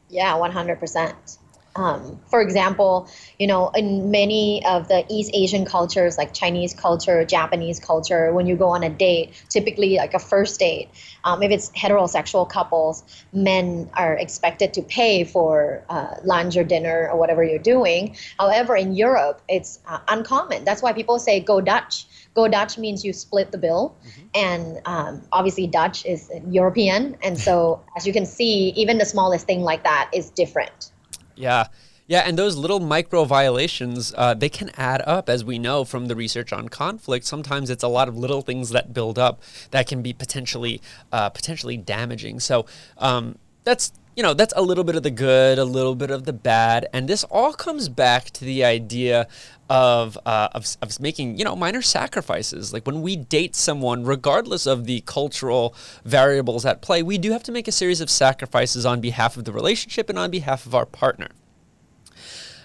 Yeah, 0.09 0.35
100%. 0.35 1.38
Um, 1.78 2.18
for 2.26 2.40
example, 2.40 3.08
you 3.38 3.47
know, 3.47 3.68
in 3.68 4.11
many 4.11 4.64
of 4.66 4.88
the 4.88 5.04
East 5.08 5.30
Asian 5.32 5.64
cultures, 5.64 6.18
like 6.18 6.35
Chinese 6.35 6.75
culture, 6.75 7.25
Japanese 7.25 7.78
culture, 7.78 8.32
when 8.32 8.49
you 8.49 8.56
go 8.56 8.70
on 8.70 8.82
a 8.82 8.90
date, 8.90 9.32
typically 9.49 9.97
like 9.97 10.12
a 10.12 10.18
first 10.18 10.58
date, 10.58 10.88
um, 11.23 11.40
if 11.40 11.52
it's 11.52 11.70
heterosexual 11.70 12.49
couples, 12.49 13.04
men 13.32 13.88
are 13.94 14.14
expected 14.14 14.75
to 14.75 14.82
pay 14.82 15.23
for 15.23 15.85
uh, 15.88 16.16
lunch 16.25 16.56
or 16.56 16.64
dinner 16.64 17.08
or 17.12 17.16
whatever 17.16 17.44
you're 17.44 17.61
doing. 17.61 18.16
However, 18.40 18.75
in 18.75 18.97
Europe, 18.97 19.40
it's 19.49 19.78
uh, 19.87 20.00
uncommon. 20.08 20.64
That's 20.64 20.82
why 20.82 20.92
people 20.92 21.20
say 21.20 21.38
go 21.38 21.61
Dutch. 21.61 22.06
Go 22.35 22.49
Dutch 22.49 22.76
means 22.76 23.04
you 23.04 23.12
split 23.12 23.52
the 23.52 23.58
bill. 23.58 23.97
Mm-hmm. 24.04 24.26
And 24.35 24.80
um, 24.85 25.23
obviously, 25.30 25.68
Dutch 25.68 26.04
is 26.04 26.28
European. 26.50 27.16
And 27.23 27.38
so, 27.38 27.85
as 27.97 28.04
you 28.04 28.12
can 28.12 28.26
see, 28.26 28.70
even 28.70 28.99
the 28.99 29.06
smallest 29.06 29.47
thing 29.47 29.62
like 29.62 29.85
that 29.85 30.11
is 30.12 30.30
different. 30.30 30.90
Yeah. 31.38 31.68
Yeah, 32.07 32.21
and 32.21 32.38
those 32.38 32.57
little 32.57 32.80
micro 32.80 33.25
violations, 33.25 34.14
uh, 34.16 34.33
they 34.33 34.49
can 34.49 34.71
add 34.78 35.02
up, 35.02 35.28
as 35.28 35.45
we 35.45 35.59
know 35.59 35.85
from 35.85 36.07
the 36.07 36.16
research 36.16 36.54
on 36.54 36.71
conflict. 36.71 37.26
Sometimes 37.26 37.68
it's 37.68 37.83
a 37.83 37.88
lot 37.88 38.09
of 38.09 38.16
little 38.16 38.40
things 38.40 38.71
that 38.71 38.95
build 38.95 39.18
up 39.18 39.42
that 39.73 39.87
can 39.87 40.00
be 40.00 40.14
potentially 40.14 40.80
uh, 41.12 41.28
potentially 41.28 41.76
damaging. 41.76 42.40
So 42.40 42.64
um, 42.97 43.37
that's 43.64 43.92
you 44.18 44.25
know 44.25 44.34
that's 44.34 44.52
a 44.56 44.62
little 44.62 44.82
bit 44.82 44.96
of 44.96 45.04
the 45.04 45.12
good, 45.12 45.60
a 45.60 45.64
little 45.64 45.94
bit 45.94 46.10
of 46.10 46.25
the 46.25 46.32
bad, 46.32 46.88
and 46.92 47.08
this 47.08 47.22
all 47.30 47.52
comes 47.52 47.88
back 47.88 48.30
to 48.30 48.44
the 48.44 48.64
idea 48.64 49.28
of, 49.70 50.18
uh, 50.26 50.48
of, 50.50 50.66
of 50.82 50.98
making 50.98 51.38
you 51.38 51.44
know 51.44 51.54
minor 51.54 51.82
sacrifices. 51.82 52.72
Like 52.72 52.84
when 52.84 53.00
we 53.00 53.14
date 53.14 53.54
someone, 53.54 54.02
regardless 54.02 54.66
of 54.66 54.87
the 54.87 55.02
cultural 55.02 55.72
variables 56.04 56.66
at 56.66 56.82
play, 56.82 57.00
we 57.00 57.16
do 57.16 57.30
have 57.30 57.44
to 57.44 57.52
make 57.52 57.68
a 57.68 57.72
series 57.72 58.00
of 58.00 58.10
sacrifices 58.10 58.84
on 58.84 59.00
behalf 59.00 59.37
of 59.37 59.44
the 59.44 59.52
relationship 59.52 60.10
and 60.10 60.18
on 60.18 60.32
behalf 60.32 60.66
of 60.66 60.75
our 60.75 60.84
partner. 60.84 61.28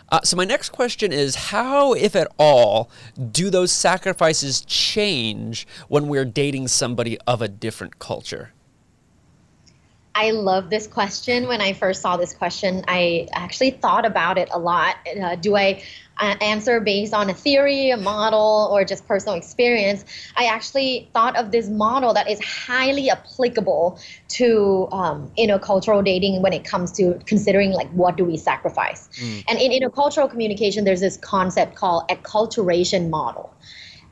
Uh, 0.10 0.22
so 0.24 0.36
my 0.36 0.46
next 0.46 0.70
question 0.70 1.14
is 1.14 1.36
how, 1.36 1.94
if 1.94 2.16
at 2.16 2.30
all, 2.40 2.90
do 3.32 3.52
those 3.52 3.72
sacrifices 3.72 4.62
change 4.62 5.68
when 5.88 6.08
we're 6.08 6.26
dating 6.26 6.68
somebody 6.68 7.20
of 7.28 7.44
a 7.44 7.48
different 7.48 8.00
culture? 8.00 8.54
I 10.16 10.32
love 10.32 10.70
this 10.70 10.86
question. 10.86 11.48
When 11.48 11.60
I 11.60 11.74
first 11.74 12.02
saw 12.02 12.18
this 12.18 12.34
question, 12.34 12.86
I 12.88 13.28
actually 13.34 13.72
thought 13.72 14.06
about 14.06 14.38
it 14.38 14.50
a 14.52 14.60
lot. 14.60 14.96
Uh, 15.20 15.36
do 15.36 15.56
I 15.56 15.84
uh, 16.20 16.36
answer 16.40 16.80
based 16.80 17.16
on 17.16 17.32
a 17.32 17.34
theory, 17.34 17.90
a 17.90 17.98
model, 17.98 18.70
or 18.72 18.86
just 18.86 19.08
personal 19.08 19.36
experience? 19.36 20.06
I 20.36 20.46
actually 20.46 21.10
thought 21.14 21.36
of 21.36 21.52
this 21.52 21.68
model 21.68 22.14
that 22.14 22.30
is 22.30 22.40
highly 22.44 23.10
applicable 23.10 24.00
to 24.30 24.88
um, 24.92 25.32
intercultural 25.36 26.06
dating 26.06 26.44
when 26.44 26.54
it 26.54 26.64
comes 26.64 26.92
to 26.94 27.20
considering 27.26 27.72
like 27.72 27.90
what 27.90 28.16
do 28.16 28.24
we 28.24 28.38
sacrifice. 28.38 29.10
Mm. 29.20 29.44
And 29.48 29.60
in 29.60 29.72
intercultural 29.72 30.30
communication, 30.30 30.84
there's 30.84 31.02
this 31.02 31.18
concept 31.18 31.74
called 31.76 32.08
acculturation 32.10 33.10
model. 33.10 33.52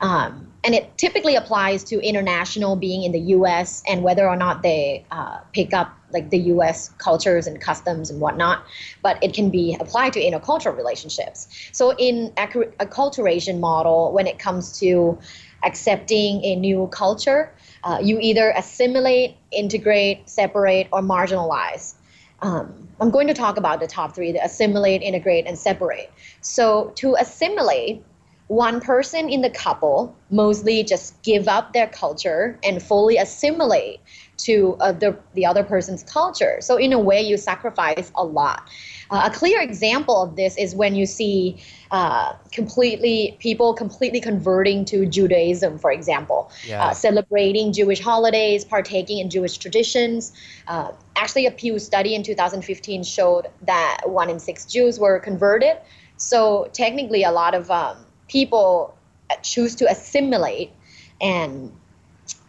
Um, 0.00 0.51
and 0.64 0.74
it 0.74 0.96
typically 0.96 1.34
applies 1.34 1.82
to 1.84 2.00
international 2.00 2.76
being 2.76 3.02
in 3.02 3.12
the 3.12 3.20
US 3.36 3.82
and 3.86 4.02
whether 4.02 4.28
or 4.28 4.36
not 4.36 4.62
they 4.62 5.04
uh, 5.10 5.38
pick 5.52 5.74
up 5.74 5.96
like 6.12 6.30
the 6.30 6.38
US 6.38 6.90
cultures 6.98 7.46
and 7.46 7.60
customs 7.60 8.10
and 8.10 8.20
whatnot, 8.20 8.64
but 9.02 9.22
it 9.22 9.34
can 9.34 9.50
be 9.50 9.76
applied 9.80 10.12
to 10.12 10.20
intercultural 10.20 10.76
relationships. 10.76 11.48
So, 11.72 11.94
in 11.96 12.30
acculturation 12.36 13.60
model, 13.60 14.12
when 14.12 14.26
it 14.26 14.38
comes 14.38 14.78
to 14.80 15.18
accepting 15.64 16.44
a 16.44 16.56
new 16.56 16.88
culture, 16.88 17.52
uh, 17.84 17.98
you 18.02 18.18
either 18.20 18.50
assimilate, 18.56 19.36
integrate, 19.50 20.28
separate, 20.28 20.88
or 20.92 21.00
marginalize. 21.00 21.94
Um, 22.40 22.88
I'm 23.00 23.10
going 23.10 23.28
to 23.28 23.34
talk 23.34 23.56
about 23.56 23.80
the 23.80 23.86
top 23.86 24.14
three 24.14 24.32
the 24.32 24.44
assimilate, 24.44 25.02
integrate, 25.02 25.46
and 25.46 25.58
separate. 25.58 26.10
So, 26.40 26.92
to 26.96 27.14
assimilate, 27.14 28.04
one 28.52 28.82
person 28.82 29.30
in 29.30 29.40
the 29.40 29.48
couple 29.48 30.14
mostly 30.28 30.84
just 30.84 31.22
give 31.22 31.48
up 31.48 31.72
their 31.72 31.86
culture 31.86 32.58
and 32.62 32.82
fully 32.82 33.16
assimilate 33.16 33.98
to 34.36 34.76
uh, 34.78 34.92
the, 34.92 35.16
the 35.32 35.46
other 35.46 35.64
person's 35.64 36.02
culture. 36.02 36.58
So, 36.60 36.76
in 36.76 36.92
a 36.92 36.98
way, 36.98 37.22
you 37.22 37.38
sacrifice 37.38 38.12
a 38.14 38.22
lot. 38.22 38.68
Uh, 39.10 39.30
a 39.32 39.34
clear 39.34 39.58
example 39.62 40.22
of 40.22 40.36
this 40.36 40.58
is 40.58 40.74
when 40.74 40.94
you 40.94 41.06
see 41.06 41.62
uh, 41.92 42.34
completely 42.50 43.38
people 43.38 43.72
completely 43.72 44.20
converting 44.20 44.84
to 44.84 45.06
Judaism, 45.06 45.78
for 45.78 45.90
example, 45.90 46.50
yeah. 46.66 46.84
Uh, 46.84 46.92
celebrating 46.92 47.72
Jewish 47.72 48.00
holidays, 48.00 48.66
partaking 48.66 49.18
in 49.18 49.30
Jewish 49.30 49.56
traditions. 49.56 50.30
Uh, 50.68 50.92
actually, 51.16 51.46
a 51.46 51.50
Pew 51.50 51.78
study 51.78 52.14
in 52.14 52.22
2015 52.22 53.02
showed 53.02 53.46
that 53.62 54.02
one 54.04 54.28
in 54.28 54.38
six 54.38 54.66
Jews 54.66 54.98
were 54.98 55.18
converted. 55.20 55.78
So, 56.18 56.68
technically, 56.74 57.22
a 57.22 57.32
lot 57.32 57.54
of 57.54 57.70
um, 57.70 57.96
people 58.28 58.96
choose 59.42 59.74
to 59.76 59.90
assimilate 59.90 60.72
and 61.20 61.72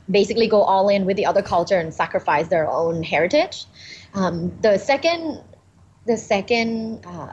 basically 0.10 0.48
go 0.48 0.62
all 0.62 0.90
in 0.90 1.06
with 1.06 1.18
the 1.18 1.26
other 1.26 1.42
culture 1.42 1.78
and 1.78 1.94
sacrifice 1.94 2.48
their 2.48 2.70
own 2.70 3.04
heritage. 3.04 3.66
Um, 4.14 4.52
the 4.62 4.78
second, 4.78 5.42
the 6.06 6.18
second 6.18 7.06
uh, 7.06 7.32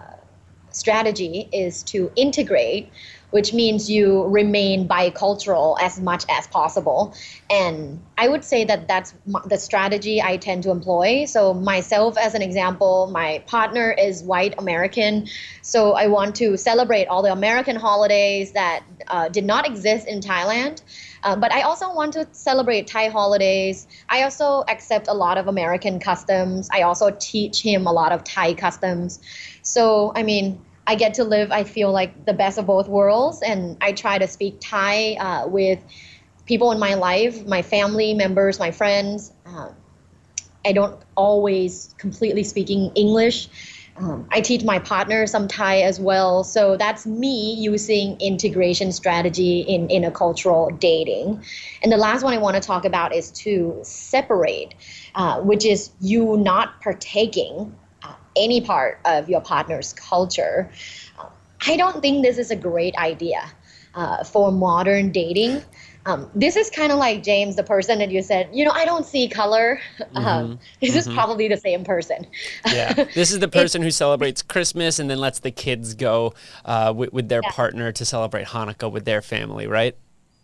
strategy 0.70 1.48
is 1.52 1.82
to 1.84 2.12
integrate 2.16 2.90
which 3.30 3.52
means 3.52 3.90
you 3.90 4.24
remain 4.26 4.88
bicultural 4.88 5.76
as 5.80 6.00
much 6.00 6.24
as 6.28 6.46
possible. 6.46 7.14
And 7.48 8.00
I 8.18 8.28
would 8.28 8.44
say 8.44 8.64
that 8.64 8.88
that's 8.88 9.14
the 9.46 9.56
strategy 9.56 10.20
I 10.20 10.36
tend 10.36 10.64
to 10.64 10.70
employ. 10.70 11.24
So, 11.24 11.54
myself, 11.54 12.18
as 12.18 12.34
an 12.34 12.42
example, 12.42 13.08
my 13.12 13.42
partner 13.46 13.92
is 13.92 14.22
white 14.22 14.54
American. 14.58 15.28
So, 15.62 15.92
I 15.92 16.08
want 16.08 16.36
to 16.36 16.56
celebrate 16.56 17.06
all 17.06 17.22
the 17.22 17.32
American 17.32 17.76
holidays 17.76 18.52
that 18.52 18.82
uh, 19.06 19.28
did 19.28 19.44
not 19.44 19.66
exist 19.66 20.06
in 20.06 20.20
Thailand. 20.20 20.82
Uh, 21.22 21.36
but 21.36 21.52
I 21.52 21.62
also 21.62 21.92
want 21.92 22.14
to 22.14 22.26
celebrate 22.32 22.86
Thai 22.86 23.08
holidays. 23.08 23.86
I 24.08 24.22
also 24.22 24.64
accept 24.68 25.06
a 25.08 25.12
lot 25.12 25.38
of 25.38 25.48
American 25.48 26.00
customs. 26.00 26.68
I 26.72 26.82
also 26.82 27.14
teach 27.18 27.60
him 27.62 27.86
a 27.86 27.92
lot 27.92 28.12
of 28.12 28.24
Thai 28.24 28.54
customs. 28.54 29.20
So, 29.62 30.12
I 30.14 30.22
mean, 30.22 30.64
I 30.86 30.94
get 30.94 31.14
to 31.14 31.24
live, 31.24 31.52
I 31.52 31.64
feel 31.64 31.92
like, 31.92 32.26
the 32.26 32.32
best 32.32 32.58
of 32.58 32.66
both 32.66 32.88
worlds. 32.88 33.42
And 33.42 33.76
I 33.80 33.92
try 33.92 34.18
to 34.18 34.26
speak 34.26 34.58
Thai 34.60 35.14
uh, 35.14 35.46
with 35.46 35.78
people 36.46 36.72
in 36.72 36.78
my 36.78 36.94
life, 36.94 37.46
my 37.46 37.62
family 37.62 38.14
members, 38.14 38.58
my 38.58 38.70
friends. 38.70 39.32
Uh, 39.46 39.70
I 40.64 40.72
don't 40.72 41.00
always 41.16 41.94
completely 41.98 42.42
speaking 42.42 42.90
English. 42.94 43.48
Um, 43.96 44.26
I 44.30 44.40
teach 44.40 44.64
my 44.64 44.78
partner 44.78 45.26
some 45.26 45.46
Thai 45.46 45.82
as 45.82 46.00
well. 46.00 46.42
So 46.42 46.76
that's 46.76 47.06
me 47.06 47.54
using 47.54 48.18
integration 48.20 48.92
strategy 48.92 49.60
in 49.60 49.88
intercultural 49.88 50.78
dating. 50.78 51.44
And 51.82 51.92
the 51.92 51.98
last 51.98 52.22
one 52.22 52.32
I 52.32 52.38
want 52.38 52.56
to 52.56 52.62
talk 52.62 52.84
about 52.84 53.14
is 53.14 53.30
to 53.32 53.78
separate, 53.82 54.74
uh, 55.14 55.40
which 55.40 55.66
is 55.66 55.90
you 56.00 56.36
not 56.38 56.80
partaking 56.80 57.74
any 58.36 58.60
part 58.60 59.00
of 59.04 59.28
your 59.28 59.40
partner's 59.40 59.92
culture. 59.92 60.70
I 61.66 61.76
don't 61.76 62.00
think 62.00 62.24
this 62.24 62.38
is 62.38 62.50
a 62.50 62.56
great 62.56 62.96
idea 62.96 63.50
uh, 63.94 64.24
for 64.24 64.50
modern 64.50 65.12
dating. 65.12 65.62
Um, 66.06 66.30
this 66.34 66.56
is 66.56 66.70
kind 66.70 66.92
of 66.92 66.98
like 66.98 67.22
James, 67.22 67.56
the 67.56 67.62
person 67.62 67.98
that 67.98 68.10
you 68.10 68.22
said, 68.22 68.48
you 68.52 68.64
know, 68.64 68.70
I 68.70 68.86
don't 68.86 69.04
see 69.04 69.28
color. 69.28 69.80
Mm-hmm. 70.00 70.16
Um, 70.16 70.58
this 70.80 70.90
mm-hmm. 70.90 71.10
is 71.10 71.14
probably 71.14 71.46
the 71.46 71.58
same 71.58 71.84
person. 71.84 72.26
yeah, 72.72 72.92
this 73.14 73.30
is 73.30 73.38
the 73.38 73.48
person 73.48 73.82
who 73.82 73.90
celebrates 73.90 74.42
Christmas 74.42 74.98
and 74.98 75.10
then 75.10 75.18
lets 75.18 75.40
the 75.40 75.50
kids 75.50 75.94
go 75.94 76.32
uh, 76.64 76.92
with, 76.96 77.12
with, 77.12 77.28
their 77.28 77.42
yeah. 77.44 77.50
partner 77.50 77.92
to 77.92 78.04
celebrate 78.04 78.46
Hanukkah 78.46 78.90
with 78.90 79.04
their 79.04 79.20
family, 79.20 79.66
right? 79.66 79.94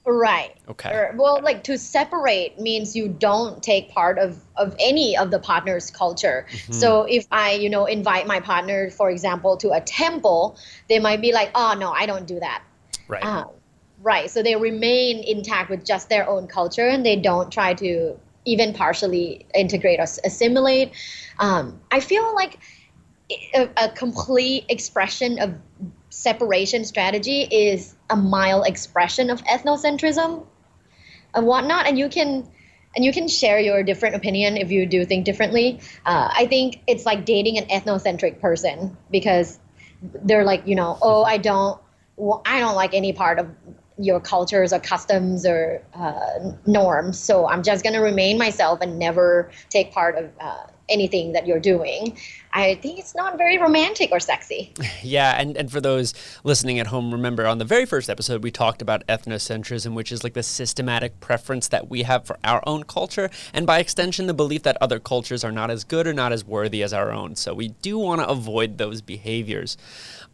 Right. 0.07 0.57
Okay. 0.69 0.91
Or, 0.91 1.15
well, 1.17 1.41
like 1.43 1.65
to 1.65 1.77
separate 1.77 2.61
means 2.61 2.95
you 2.95 3.09
don't 3.09 3.61
take 3.61 3.91
part 3.91 4.19
of, 4.19 4.41
of 4.55 4.77
any 4.79 5.17
of 5.17 5.33
the 5.33 5.41
partner's 5.41 5.91
culture. 5.91 6.47
Mm-hmm. 6.49 6.73
So 6.73 7.03
if 7.03 7.27
I, 7.33 7.53
you 7.53 7.69
know, 7.69 7.87
invite 7.87 8.27
my 8.27 8.39
partner, 8.39 8.89
for 8.91 9.11
example, 9.11 9.57
to 9.59 9.73
a 9.73 9.81
temple, 9.81 10.57
they 10.89 11.01
might 11.01 11.21
be 11.21 11.33
like, 11.33 11.51
oh, 11.57 11.75
no, 11.77 11.91
I 11.91 12.07
don't 12.07 12.27
do 12.27 12.39
that. 12.39 12.63
Right. 13.09 13.25
Um, 13.25 13.49
Right. 14.03 14.31
So 14.31 14.43
they 14.43 14.57
remain 14.57 15.25
intact 15.25 15.71
with 15.71 15.85
just 15.85 16.09
their 16.09 16.29
own 16.29 16.47
culture 16.47 16.87
and 16.87 17.05
they 17.05 17.17
don't 17.17 17.51
try 17.51 17.75
to 17.75 18.19
even 18.45 18.73
partially 18.73 19.47
integrate 19.55 19.99
or 19.99 20.07
assimilate. 20.23 20.93
Um, 21.39 21.81
I 21.91 22.01
feel 22.01 22.35
like 22.35 22.59
a, 23.55 23.69
a, 23.77 23.89
complete 23.89 24.67
expression 24.69 25.41
of 25.41 25.55
separation 26.17 26.85
strategy 26.85 27.43
is 27.43 27.95
a 28.09 28.17
mild 28.17 28.67
expression 28.67 29.29
of 29.29 29.45
ethnocentrism 29.45 30.47
and 31.35 31.47
whatnot. 31.47 31.87
And 31.87 31.99
you 31.99 32.09
can 32.09 32.49
and 32.95 33.05
you 33.05 33.13
can 33.13 33.29
share 33.29 33.61
your 33.61 33.83
different 33.83 34.15
opinion 34.15 34.57
if 34.57 34.71
you 34.71 34.87
do 34.87 35.05
think 35.05 35.27
differently. 35.27 35.81
Uh, 36.07 36.31
I 36.33 36.47
think 36.47 36.81
it's 36.87 37.05
like 37.05 37.27
dating 37.27 37.59
an 37.59 37.67
ethnocentric 37.67 38.41
person 38.41 38.97
because 39.11 39.59
they're 40.25 40.45
like, 40.45 40.67
you 40.67 40.75
know, 40.75 40.97
oh, 41.03 41.23
I 41.23 41.37
don't, 41.37 41.79
well, 42.17 42.41
I 42.47 42.61
don't 42.61 42.75
like 42.75 42.95
any 42.95 43.13
part 43.13 43.39
of 43.39 43.51
your 43.99 44.21
cultures 44.21 44.73
or 44.73 44.79
customs 44.79 45.47
or 45.47 45.83
uh, 45.95 46.53
norms. 46.67 47.19
So 47.19 47.49
I'm 47.49 47.63
just 47.63 47.83
going 47.83 47.95
to 47.95 48.01
remain 48.01 48.39
myself 48.39 48.81
and 48.81 48.99
never 48.99 49.51
take 49.71 49.93
part 49.93 50.17
of 50.17 50.31
uh, 50.41 50.65
anything 50.89 51.33
that 51.33 51.47
you're 51.47 51.61
doing. 51.61 52.17
I 52.53 52.77
think 52.77 52.99
it's 52.99 53.15
not 53.15 53.37
very 53.37 53.59
romantic 53.59 54.11
or 54.13 54.21
sexy. 54.21 54.73
Yeah, 55.03 55.41
and, 55.41 55.57
and 55.57 55.71
for 55.71 55.81
those 55.81 56.15
listening 56.43 56.81
at 56.81 56.89
home, 56.89 57.13
remember 57.13 57.47
on 57.47 57.59
the 57.59 57.65
very 57.65 57.85
first 57.85 58.11
episode, 58.11 58.43
we 58.43 58.51
talked 58.51 58.83
about 58.83 59.07
ethnocentrism, 59.07 59.95
which 59.95 60.11
is 60.11 60.25
like 60.25 60.33
the 60.33 60.43
systematic 60.43 61.21
preference 61.21 61.69
that 61.69 61.89
we 61.89 62.03
have 62.03 62.27
for 62.27 62.39
our 62.43 62.63
own 62.67 62.83
culture, 62.85 63.31
and 63.53 63.67
by 63.67 63.79
extension, 63.79 64.27
the 64.27 64.35
belief 64.35 64.63
that 64.65 64.77
other 64.81 64.99
cultures 64.99 65.45
are 65.45 65.53
not 65.53 65.71
as 65.71 65.85
good 65.85 66.07
or 66.07 66.13
not 66.13 66.33
as 66.33 66.45
worthy 66.45 66.83
as 66.83 66.93
our 66.93 67.13
own. 67.13 67.37
So 67.37 67.55
we 67.55 67.69
do 67.69 67.99
want 67.99 68.21
to 68.21 68.29
avoid 68.29 68.79
those 68.79 69.01
behaviors. 69.01 69.77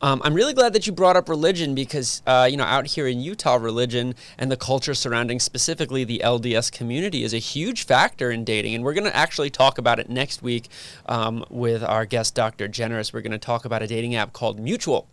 Um, 0.03 0.21
I'm 0.25 0.35
really 0.35 0.53
glad 0.53 0.73
that 0.73 0.85
you 0.85 0.93
brought 0.93 1.17
up 1.17 1.29
religion 1.29 1.77
because, 1.77 2.23
uh, 2.27 2.49
you 2.51 2.57
know, 2.57 2.65
out 2.65 2.89
here 2.89 3.07
in 3.07 3.21
Utah, 3.21 3.55
religion 3.55 4.17
and 4.37 4.51
the 4.51 4.57
culture 4.57 4.95
surrounding 4.95 5.39
specifically 5.39 6.03
the 6.03 6.21
LDS 6.25 6.73
community 6.73 7.23
is 7.23 7.33
a 7.33 7.39
huge 7.39 7.87
factor 7.87 8.29
in 8.33 8.43
dating. 8.43 8.75
And 8.75 8.83
we're 8.83 8.95
going 8.95 9.05
to 9.05 9.17
actually 9.17 9.49
talk 9.49 9.79
about 9.79 10.01
it 10.01 10.11
next 10.11 10.43
week 10.43 10.69
um, 11.07 11.45
with 11.49 11.85
our 11.85 12.05
guest, 12.05 12.35
Dr. 12.35 12.67
Generous. 12.67 13.13
We're 13.13 13.21
going 13.21 13.31
to 13.31 13.39
talk 13.39 13.65
about 13.65 13.81
a 13.81 13.87
dating 13.87 14.17
app 14.17 14.33
called 14.33 14.59
Mutual, 14.59 15.07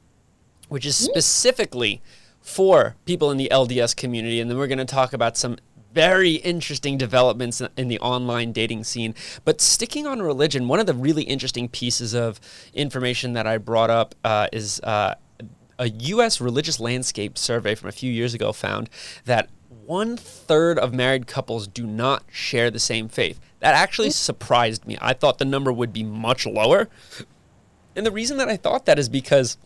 which 0.70 0.88
is 0.88 0.96
specifically 0.96 2.02
for 2.42 2.96
people 3.06 3.30
in 3.30 3.38
the 3.38 3.50
LDS 3.52 3.96
community. 3.96 4.42
And 4.42 4.50
then 4.50 4.58
we're 4.58 4.68
going 4.68 4.80
to 4.80 4.86
talk 4.86 5.14
about 5.14 5.38
some 5.38 5.58
very 5.94 6.34
interesting 6.34 6.98
developments 6.98 7.62
in 7.78 7.88
the 7.88 8.00
online 8.00 8.52
dating 8.52 8.84
scene. 8.84 9.16
But 9.44 9.62
sticking 9.62 10.06
on 10.06 10.22
religion, 10.22 10.68
one 10.68 10.80
of 10.80 10.86
the 10.86 10.94
really 10.94 11.24
interesting 11.24 11.68
pieces 11.68 12.14
of 12.14 12.40
information 12.74 13.34
that 13.34 13.48
I 13.48 13.58
brought 13.58 13.90
up 13.90 14.16
uh, 14.24 14.48
is 14.52 14.80
uh, 14.82 15.16
a 15.78 15.90
U.S. 15.90 16.42
religious 16.42 16.80
landscape 16.80 17.38
survey 17.38 17.74
from 17.76 17.90
a 17.90 17.94
few 17.94 18.12
years 18.12 18.34
ago 18.34 18.52
found 18.52 18.90
that 19.26 19.50
one 19.86 20.18
third 20.18 20.78
of 20.78 20.94
married 20.94 21.26
couples 21.26 21.68
do 21.68 21.88
not 21.88 22.24
share 22.32 22.70
the 22.70 22.80
same 22.80 23.08
faith. 23.08 23.40
That 23.60 23.74
actually 23.74 24.12
surprised 24.12 24.86
me. 24.86 24.98
I 25.02 25.14
thought 25.14 25.40
the 25.40 25.46
number 25.46 25.72
would 25.72 25.92
be 25.92 26.04
much 26.04 26.46
lower. 26.46 26.90
And 27.96 28.06
the 28.06 28.12
reason 28.12 28.38
that 28.38 28.50
I 28.50 28.56
thought 28.56 28.86
that 28.86 29.00
is 29.00 29.10
because 29.10 29.58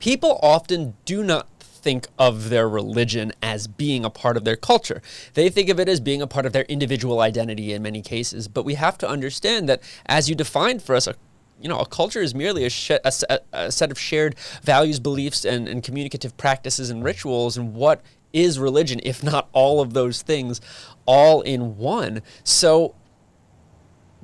people 0.00 0.40
often 0.42 0.94
do 1.04 1.22
not 1.22 1.46
think 1.82 2.06
of 2.18 2.50
their 2.50 2.68
religion 2.68 3.32
as 3.42 3.66
being 3.66 4.04
a 4.04 4.10
part 4.10 4.36
of 4.36 4.44
their 4.44 4.56
culture. 4.56 5.02
They 5.34 5.48
think 5.48 5.68
of 5.68 5.80
it 5.80 5.88
as 5.88 6.00
being 6.00 6.22
a 6.22 6.26
part 6.26 6.46
of 6.46 6.52
their 6.52 6.64
individual 6.64 7.20
identity 7.20 7.72
in 7.72 7.82
many 7.82 8.02
cases. 8.02 8.48
But 8.48 8.64
we 8.64 8.74
have 8.74 8.98
to 8.98 9.08
understand 9.08 9.68
that, 9.68 9.82
as 10.06 10.28
you 10.28 10.34
defined 10.34 10.82
for 10.82 10.94
us, 10.94 11.06
a 11.06 11.14
you 11.60 11.68
know, 11.68 11.78
a 11.78 11.86
culture 11.86 12.22
is 12.22 12.34
merely 12.34 12.64
a, 12.64 12.70
sh- 12.70 12.90
a, 12.90 13.40
a 13.52 13.70
set 13.70 13.90
of 13.90 13.98
shared 13.98 14.34
values, 14.62 14.98
beliefs, 14.98 15.44
and, 15.44 15.68
and 15.68 15.82
communicative 15.82 16.36
practices 16.38 16.88
and 16.88 17.04
rituals. 17.04 17.58
And 17.58 17.74
what 17.74 18.00
is 18.32 18.58
religion, 18.58 19.00
if 19.02 19.22
not 19.22 19.48
all 19.52 19.80
of 19.80 19.92
those 19.92 20.22
things, 20.22 20.60
all 21.04 21.42
in 21.42 21.76
one? 21.76 22.22
So, 22.44 22.94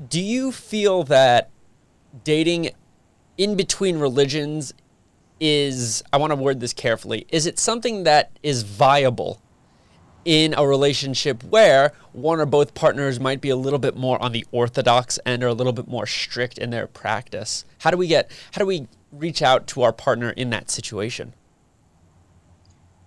do 0.09 0.21
you 0.21 0.51
feel 0.51 1.05
that 1.05 1.51
dating 2.25 2.71
in 3.37 3.55
between 3.55 3.99
religions 3.99 4.73
is 5.41 6.03
I 6.13 6.17
want 6.17 6.33
to 6.33 6.37
word 6.37 6.61
this 6.61 6.73
carefully. 6.73 7.27
Is 7.29 7.47
it 7.47 7.59
something 7.59 8.05
that 8.05 8.31
is 8.43 8.63
viable 8.63 9.41
in 10.25 10.55
a 10.57 10.67
relationship 10.67 11.45
where 11.45 11.93
one 12.13 12.41
or 12.41 12.47
both 12.47 12.75
partners 12.75 13.21
might 13.21 13.41
be 13.41 13.51
a 13.51 13.57
little 13.57 13.79
bit 13.79 13.97
more 13.97 14.21
on 14.21 14.33
the 14.33 14.45
orthodox 14.51 15.19
end 15.25 15.45
or 15.45 15.49
a 15.49 15.55
little 15.55 15.73
bit 15.73 15.87
more 15.87 16.07
strict 16.07 16.59
in 16.59 16.71
their 16.71 16.87
practice? 16.87 17.65
How 17.81 17.91
do 17.91 17.97
we 17.97 18.07
get 18.07 18.31
how 18.53 18.61
do 18.61 18.67
we 18.67 18.89
reach 19.13 19.43
out 19.43 19.67
to 19.69 19.83
our 19.83 19.93
partner 19.93 20.31
in 20.31 20.51
that 20.51 20.71
situation? 20.71 21.33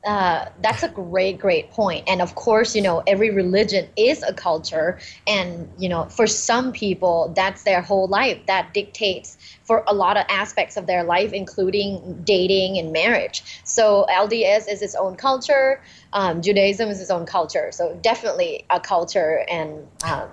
Uh, 0.05 0.45
that's 0.62 0.81
a 0.81 0.88
great, 0.88 1.38
great 1.38 1.71
point. 1.71 2.05
And 2.07 2.21
of 2.21 2.35
course, 2.35 2.73
you 2.73 2.81
know, 2.81 3.03
every 3.05 3.31
religion 3.31 3.89
is 3.97 4.23
a 4.23 4.33
culture. 4.33 4.97
And, 5.27 5.69
you 5.77 5.89
know, 5.89 6.05
for 6.05 6.25
some 6.25 6.71
people, 6.71 7.33
that's 7.35 7.63
their 7.63 7.81
whole 7.81 8.07
life. 8.07 8.39
That 8.47 8.73
dictates 8.73 9.38
for 9.63 9.83
a 9.88 9.93
lot 9.93 10.15
of 10.15 10.25
aspects 10.29 10.77
of 10.77 10.88
their 10.88 11.03
life, 11.03 11.33
including 11.33 12.21
dating 12.23 12.77
and 12.77 12.93
marriage. 12.93 13.43
So 13.65 14.05
LDS 14.09 14.71
is 14.71 14.81
its 14.81 14.95
own 14.95 15.17
culture, 15.17 15.81
um, 16.13 16.41
Judaism 16.41 16.88
is 16.88 17.01
its 17.01 17.12
own 17.12 17.25
culture. 17.25 17.69
So 17.73 17.99
definitely 18.01 18.65
a 18.69 18.79
culture 18.79 19.43
and 19.51 19.85
um, 20.05 20.29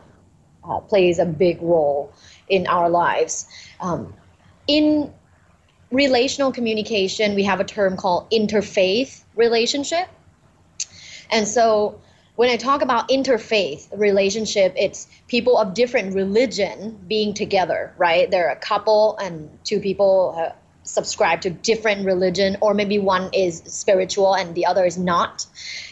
uh, 0.63 0.79
plays 0.81 1.19
a 1.19 1.27
big 1.27 1.61
role 1.61 2.13
in 2.49 2.69
our 2.69 2.89
lives. 2.89 3.49
Um, 3.81 4.15
in 4.69 5.13
relational 5.91 6.53
communication, 6.53 7.35
we 7.35 7.45
have 7.45 7.61
a 7.61 7.65
term 7.65 7.97
called 7.97 8.31
interfaith 8.31 9.23
relationship. 9.35 10.09
And 11.31 11.47
so 11.47 12.01
when 12.37 12.51
I 12.51 12.57
talk 12.57 12.83
about 12.83 13.09
interfaith 13.09 13.89
relationship, 13.99 14.75
it's 14.77 15.09
people 15.27 15.57
of 15.59 15.75
different 15.75 16.15
religion 16.15 16.99
being 17.09 17.35
together, 17.35 17.95
right? 17.97 18.31
They're 18.31 18.51
a 18.51 18.57
couple 18.57 19.17
and 19.17 19.59
two 19.65 19.81
people 19.81 20.35
uh, 20.37 20.53
subscribe 20.83 21.41
to 21.43 21.51
different 21.51 22.05
religion, 22.05 22.57
or 22.61 22.75
maybe 22.75 22.99
one 22.99 23.31
is 23.33 23.63
spiritual 23.67 24.35
and 24.35 24.55
the 24.55 24.67
other 24.67 24.85
is 24.85 24.99
not. 24.99 25.47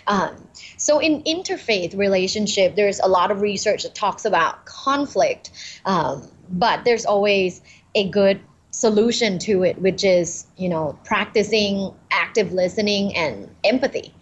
Um, 0.06 0.36
so 0.76 0.98
in 0.98 1.22
interfaith 1.22 1.96
relationship, 1.96 2.76
there's 2.76 3.00
a 3.00 3.08
lot 3.08 3.30
of 3.30 3.40
research 3.40 3.82
that 3.82 3.94
talks 3.94 4.24
about 4.24 4.66
conflict, 4.66 5.50
um, 5.84 6.28
but 6.48 6.84
there's 6.84 7.06
always 7.06 7.62
a 7.94 8.08
good 8.08 8.40
solution 8.74 9.38
to 9.38 9.62
it, 9.62 9.80
which 9.80 10.02
is, 10.02 10.46
you 10.56 10.68
know, 10.68 10.98
practicing 11.04 11.94
active 12.10 12.52
listening 12.52 13.14
and 13.16 13.48
empathy. 13.62 14.12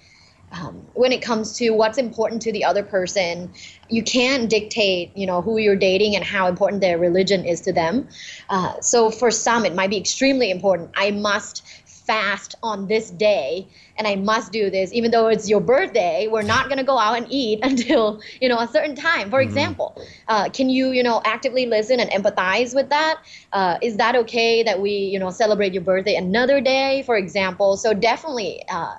Um, 0.52 0.86
when 0.92 1.12
it 1.12 1.22
comes 1.22 1.56
to 1.56 1.70
what's 1.70 1.96
important 1.96 2.42
to 2.42 2.52
the 2.52 2.62
other 2.62 2.82
person, 2.82 3.50
you 3.88 4.02
can't 4.02 4.50
dictate, 4.50 5.16
you 5.16 5.26
know, 5.26 5.40
who 5.40 5.56
you're 5.56 5.76
dating 5.76 6.14
and 6.14 6.22
how 6.22 6.46
important 6.46 6.82
their 6.82 6.98
religion 6.98 7.46
is 7.46 7.62
to 7.62 7.72
them. 7.72 8.06
Uh, 8.50 8.78
so 8.80 9.10
for 9.10 9.30
some, 9.30 9.64
it 9.64 9.74
might 9.74 9.88
be 9.88 9.96
extremely 9.96 10.50
important. 10.50 10.90
I 10.94 11.12
must 11.12 11.66
fast 12.12 12.55
on 12.62 12.87
this 12.88 13.11
day 13.11 13.66
and 13.96 14.07
I 14.07 14.16
must 14.16 14.53
do 14.53 14.68
this, 14.68 14.92
even 14.92 15.11
though 15.11 15.29
it's 15.29 15.48
your 15.48 15.61
birthday. 15.61 16.29
We're 16.31 16.42
not 16.42 16.68
gonna 16.68 16.85
go 16.85 16.98
out 16.98 17.16
and 17.16 17.27
eat 17.31 17.61
until 17.70 18.20
you 18.40 18.48
know 18.51 18.59
a 18.59 18.68
certain 18.68 18.94
time. 18.94 19.31
For 19.31 19.38
mm-hmm. 19.38 19.48
example, 19.48 19.88
uh, 20.29 20.51
can 20.51 20.68
you 20.68 20.90
you 20.90 21.03
know 21.03 21.22
actively 21.25 21.64
listen 21.64 22.01
and 22.01 22.11
empathize 22.11 22.75
with 22.75 22.90
that? 22.90 23.22
Uh, 23.53 23.79
is 23.81 23.96
that 23.96 24.14
okay 24.16 24.62
that 24.62 24.79
we 24.79 24.90
you 24.90 25.18
know 25.18 25.31
celebrate 25.31 25.72
your 25.72 25.83
birthday 25.83 26.16
another 26.16 26.61
day, 26.61 27.03
for 27.07 27.16
example? 27.16 27.79
So 27.79 27.94
definitely, 27.94 28.62
uh, 28.68 28.96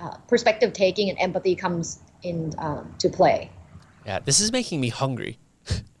uh 0.00 0.16
perspective 0.28 0.72
taking 0.72 1.10
and 1.10 1.18
empathy 1.18 1.56
comes 1.56 1.98
in 2.22 2.52
um, 2.58 2.94
to 2.98 3.08
play. 3.08 3.50
Yeah, 4.04 4.20
this 4.20 4.40
is 4.40 4.52
making 4.52 4.80
me 4.80 4.90
hungry. 4.90 5.38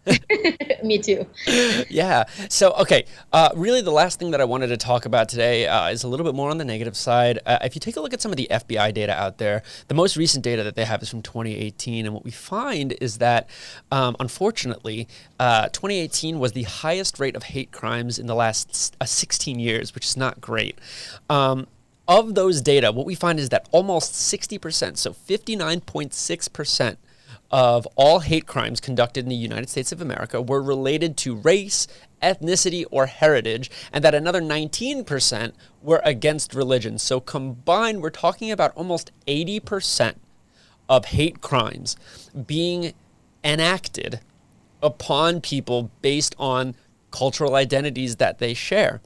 Me 0.82 0.98
too. 0.98 1.26
yeah. 1.88 2.24
So, 2.48 2.72
okay. 2.72 3.04
Uh, 3.32 3.50
really, 3.54 3.80
the 3.80 3.90
last 3.90 4.18
thing 4.18 4.30
that 4.30 4.40
I 4.40 4.44
wanted 4.44 4.68
to 4.68 4.76
talk 4.76 5.04
about 5.04 5.28
today 5.28 5.66
uh, 5.66 5.88
is 5.88 6.04
a 6.04 6.08
little 6.08 6.24
bit 6.24 6.34
more 6.34 6.50
on 6.50 6.58
the 6.58 6.64
negative 6.64 6.96
side. 6.96 7.38
Uh, 7.46 7.58
if 7.62 7.74
you 7.74 7.80
take 7.80 7.96
a 7.96 8.00
look 8.00 8.12
at 8.12 8.20
some 8.20 8.30
of 8.30 8.36
the 8.36 8.48
FBI 8.50 8.94
data 8.94 9.12
out 9.12 9.38
there, 9.38 9.62
the 9.88 9.94
most 9.94 10.16
recent 10.16 10.44
data 10.44 10.62
that 10.62 10.76
they 10.76 10.84
have 10.84 11.02
is 11.02 11.08
from 11.08 11.22
2018. 11.22 12.06
And 12.06 12.14
what 12.14 12.24
we 12.24 12.30
find 12.30 12.92
is 13.00 13.18
that, 13.18 13.48
um, 13.90 14.16
unfortunately, 14.20 15.08
uh, 15.40 15.68
2018 15.68 16.38
was 16.38 16.52
the 16.52 16.64
highest 16.64 17.18
rate 17.18 17.36
of 17.36 17.44
hate 17.44 17.72
crimes 17.72 18.18
in 18.18 18.26
the 18.26 18.34
last 18.34 18.96
uh, 19.00 19.04
16 19.04 19.58
years, 19.58 19.94
which 19.94 20.06
is 20.06 20.16
not 20.16 20.40
great. 20.40 20.78
Um, 21.28 21.66
of 22.08 22.34
those 22.34 22.60
data, 22.60 22.92
what 22.92 23.06
we 23.06 23.14
find 23.14 23.38
is 23.40 23.48
that 23.48 23.68
almost 23.72 24.12
60%, 24.12 24.96
so 24.96 25.12
59.6%, 25.12 26.96
of 27.50 27.86
all 27.96 28.20
hate 28.20 28.46
crimes 28.46 28.80
conducted 28.80 29.24
in 29.24 29.28
the 29.28 29.36
United 29.36 29.68
States 29.68 29.92
of 29.92 30.00
America 30.00 30.42
were 30.42 30.62
related 30.62 31.16
to 31.18 31.36
race, 31.36 31.86
ethnicity, 32.22 32.84
or 32.90 33.06
heritage, 33.06 33.70
and 33.92 34.02
that 34.04 34.14
another 34.14 34.40
19% 34.40 35.52
were 35.82 36.00
against 36.04 36.54
religion. 36.54 36.98
So 36.98 37.20
combined, 37.20 38.02
we're 38.02 38.10
talking 38.10 38.50
about 38.50 38.76
almost 38.76 39.12
80% 39.28 40.16
of 40.88 41.06
hate 41.06 41.40
crimes 41.40 41.96
being 42.46 42.94
enacted 43.44 44.20
upon 44.82 45.40
people 45.40 45.90
based 46.02 46.34
on 46.38 46.74
cultural 47.10 47.54
identities 47.54 48.16
that 48.16 48.38
they 48.38 48.54
share. 48.54 49.00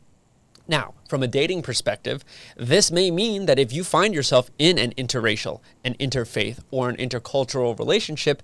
Now, 0.71 0.95
from 1.09 1.25
a 1.25 1.27
dating 1.27 1.63
perspective, 1.63 2.25
this 2.57 2.93
may 2.93 3.11
mean 3.11 3.47
that 3.47 3.59
if 3.59 3.73
you 3.73 3.83
find 3.83 4.15
yourself 4.15 4.53
in 4.57 4.79
an 4.79 4.93
interracial, 4.93 5.61
an 5.85 5.95
interfaith, 5.95 6.61
or 6.71 6.89
an 6.89 6.97
intercultural 6.97 7.77
relationship, 7.77 8.41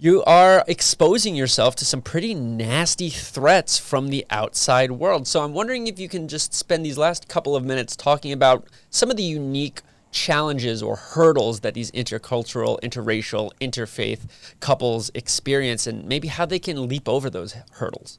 you 0.00 0.24
are 0.24 0.64
exposing 0.66 1.36
yourself 1.36 1.76
to 1.76 1.84
some 1.84 2.02
pretty 2.02 2.34
nasty 2.34 3.08
threats 3.08 3.78
from 3.78 4.08
the 4.08 4.26
outside 4.30 4.90
world. 4.90 5.28
So 5.28 5.44
I'm 5.44 5.52
wondering 5.54 5.86
if 5.86 6.00
you 6.00 6.08
can 6.08 6.26
just 6.26 6.54
spend 6.54 6.84
these 6.84 6.98
last 6.98 7.28
couple 7.28 7.54
of 7.54 7.64
minutes 7.64 7.94
talking 7.94 8.32
about 8.32 8.66
some 8.90 9.08
of 9.08 9.16
the 9.16 9.22
unique 9.22 9.82
challenges 10.10 10.82
or 10.82 10.96
hurdles 10.96 11.60
that 11.60 11.74
these 11.74 11.92
intercultural, 11.92 12.80
interracial, 12.80 13.52
interfaith 13.60 14.22
couples 14.58 15.08
experience 15.14 15.86
and 15.86 16.04
maybe 16.04 16.26
how 16.26 16.44
they 16.44 16.58
can 16.58 16.88
leap 16.88 17.08
over 17.08 17.30
those 17.30 17.54
hurdles. 17.74 18.18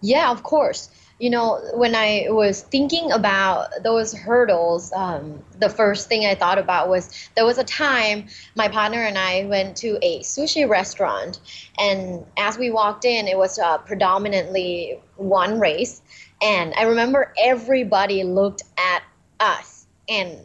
Yeah, 0.00 0.30
of 0.30 0.44
course 0.44 0.88
you 1.22 1.30
know, 1.30 1.60
when 1.74 1.94
I 1.94 2.26
was 2.30 2.62
thinking 2.62 3.12
about 3.12 3.68
those 3.84 4.12
hurdles, 4.12 4.92
um, 4.92 5.40
the 5.60 5.68
first 5.68 6.08
thing 6.08 6.26
I 6.26 6.34
thought 6.34 6.58
about 6.58 6.88
was 6.88 7.30
there 7.36 7.46
was 7.46 7.58
a 7.58 7.64
time 7.64 8.26
my 8.56 8.66
partner 8.66 9.04
and 9.04 9.16
I 9.16 9.44
went 9.44 9.76
to 9.76 10.00
a 10.02 10.18
sushi 10.22 10.68
restaurant, 10.68 11.38
and 11.78 12.26
as 12.36 12.58
we 12.58 12.72
walked 12.72 13.04
in, 13.04 13.28
it 13.28 13.38
was 13.38 13.56
uh, 13.60 13.78
predominantly 13.78 14.98
one 15.14 15.60
race, 15.60 16.02
and 16.42 16.74
I 16.74 16.82
remember 16.82 17.32
everybody 17.40 18.24
looked 18.24 18.64
at 18.76 19.04
us, 19.38 19.86
and 20.08 20.40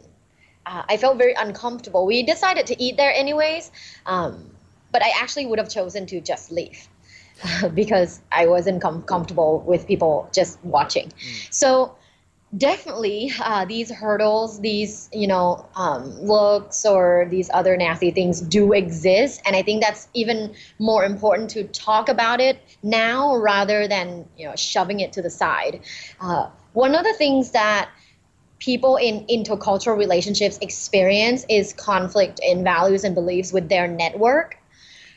uh, 0.64 0.84
I 0.88 0.96
felt 0.96 1.18
very 1.18 1.34
uncomfortable. 1.34 2.06
We 2.06 2.22
decided 2.22 2.68
to 2.68 2.80
eat 2.80 2.96
there 2.96 3.12
anyways, 3.12 3.72
um, 4.06 4.48
but 4.92 5.02
I 5.02 5.10
actually 5.20 5.46
would 5.46 5.58
have 5.58 5.70
chosen 5.70 6.06
to 6.06 6.20
just 6.20 6.52
leave. 6.52 6.86
because 7.74 8.20
I 8.32 8.46
wasn't 8.46 8.82
com- 8.82 9.02
comfortable 9.02 9.60
with 9.66 9.86
people 9.86 10.28
just 10.32 10.62
watching. 10.64 11.08
Mm. 11.08 11.54
So 11.54 11.94
definitely 12.56 13.30
uh, 13.42 13.64
these 13.66 13.90
hurdles 13.90 14.60
these 14.60 15.10
you 15.12 15.26
know 15.26 15.66
um, 15.76 16.18
looks 16.20 16.86
or 16.86 17.26
these 17.30 17.50
other 17.52 17.76
nasty 17.76 18.10
things 18.10 18.40
do 18.40 18.72
exist 18.72 19.42
and 19.44 19.54
i 19.54 19.60
think 19.60 19.82
that's 19.82 20.08
even 20.14 20.54
more 20.78 21.04
important 21.04 21.50
to 21.50 21.64
talk 21.64 22.08
about 22.08 22.40
it 22.40 22.58
now 22.82 23.36
rather 23.36 23.86
than 23.86 24.26
you 24.38 24.46
know 24.46 24.56
shoving 24.56 25.00
it 25.00 25.12
to 25.12 25.20
the 25.20 25.28
side 25.28 25.80
uh, 26.22 26.48
one 26.72 26.94
of 26.94 27.04
the 27.04 27.12
things 27.14 27.50
that 27.50 27.90
people 28.60 28.96
in 28.96 29.26
intercultural 29.26 29.98
relationships 29.98 30.58
experience 30.62 31.44
is 31.50 31.74
conflict 31.74 32.40
in 32.42 32.64
values 32.64 33.04
and 33.04 33.14
beliefs 33.14 33.52
with 33.52 33.68
their 33.68 33.86
network 33.86 34.57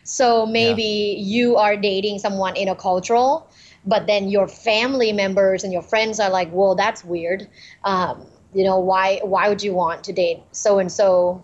so 0.04 0.46
maybe 0.46 1.16
yeah. 1.18 1.24
you 1.24 1.58
are 1.58 1.78
dating 1.78 2.20
someone 2.20 2.56
intercultural, 2.56 3.46
but 3.86 4.08
then 4.08 4.30
your 4.30 4.48
family 4.48 5.12
members 5.12 5.64
and 5.64 5.74
your 5.74 5.82
friends 5.82 6.20
are 6.20 6.30
like, 6.30 6.50
well, 6.52 6.76
that's 6.76 7.04
weird. 7.04 7.48
Um, 7.84 8.26
you 8.54 8.64
know, 8.64 8.80
why 8.80 9.20
why 9.24 9.48
would 9.50 9.64
you 9.64 9.74
want 9.74 10.04
to 10.04 10.14
date 10.14 10.42
so 10.52 10.80
and 10.80 10.92
so 10.92 11.44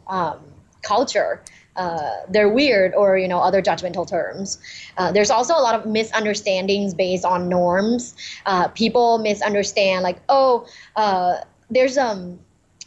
culture? 0.82 1.42
Uh, 1.78 2.24
they're 2.30 2.50
weird 2.50 2.96
or 2.96 3.20
you 3.20 3.28
know 3.28 3.38
other 3.38 3.62
judgmental 3.62 4.10
terms 4.10 4.58
uh, 4.98 5.12
there's 5.12 5.30
also 5.30 5.54
a 5.54 5.62
lot 5.62 5.76
of 5.76 5.86
misunderstandings 5.86 6.96
based 6.96 7.24
on 7.24 7.48
norms 7.48 8.16
uh, 8.48 8.68
people 8.70 9.20
misunderstand 9.20 10.02
like 10.02 10.18
oh 10.28 10.66
uh, 10.96 11.36
there's 11.70 11.96
um 11.96 12.40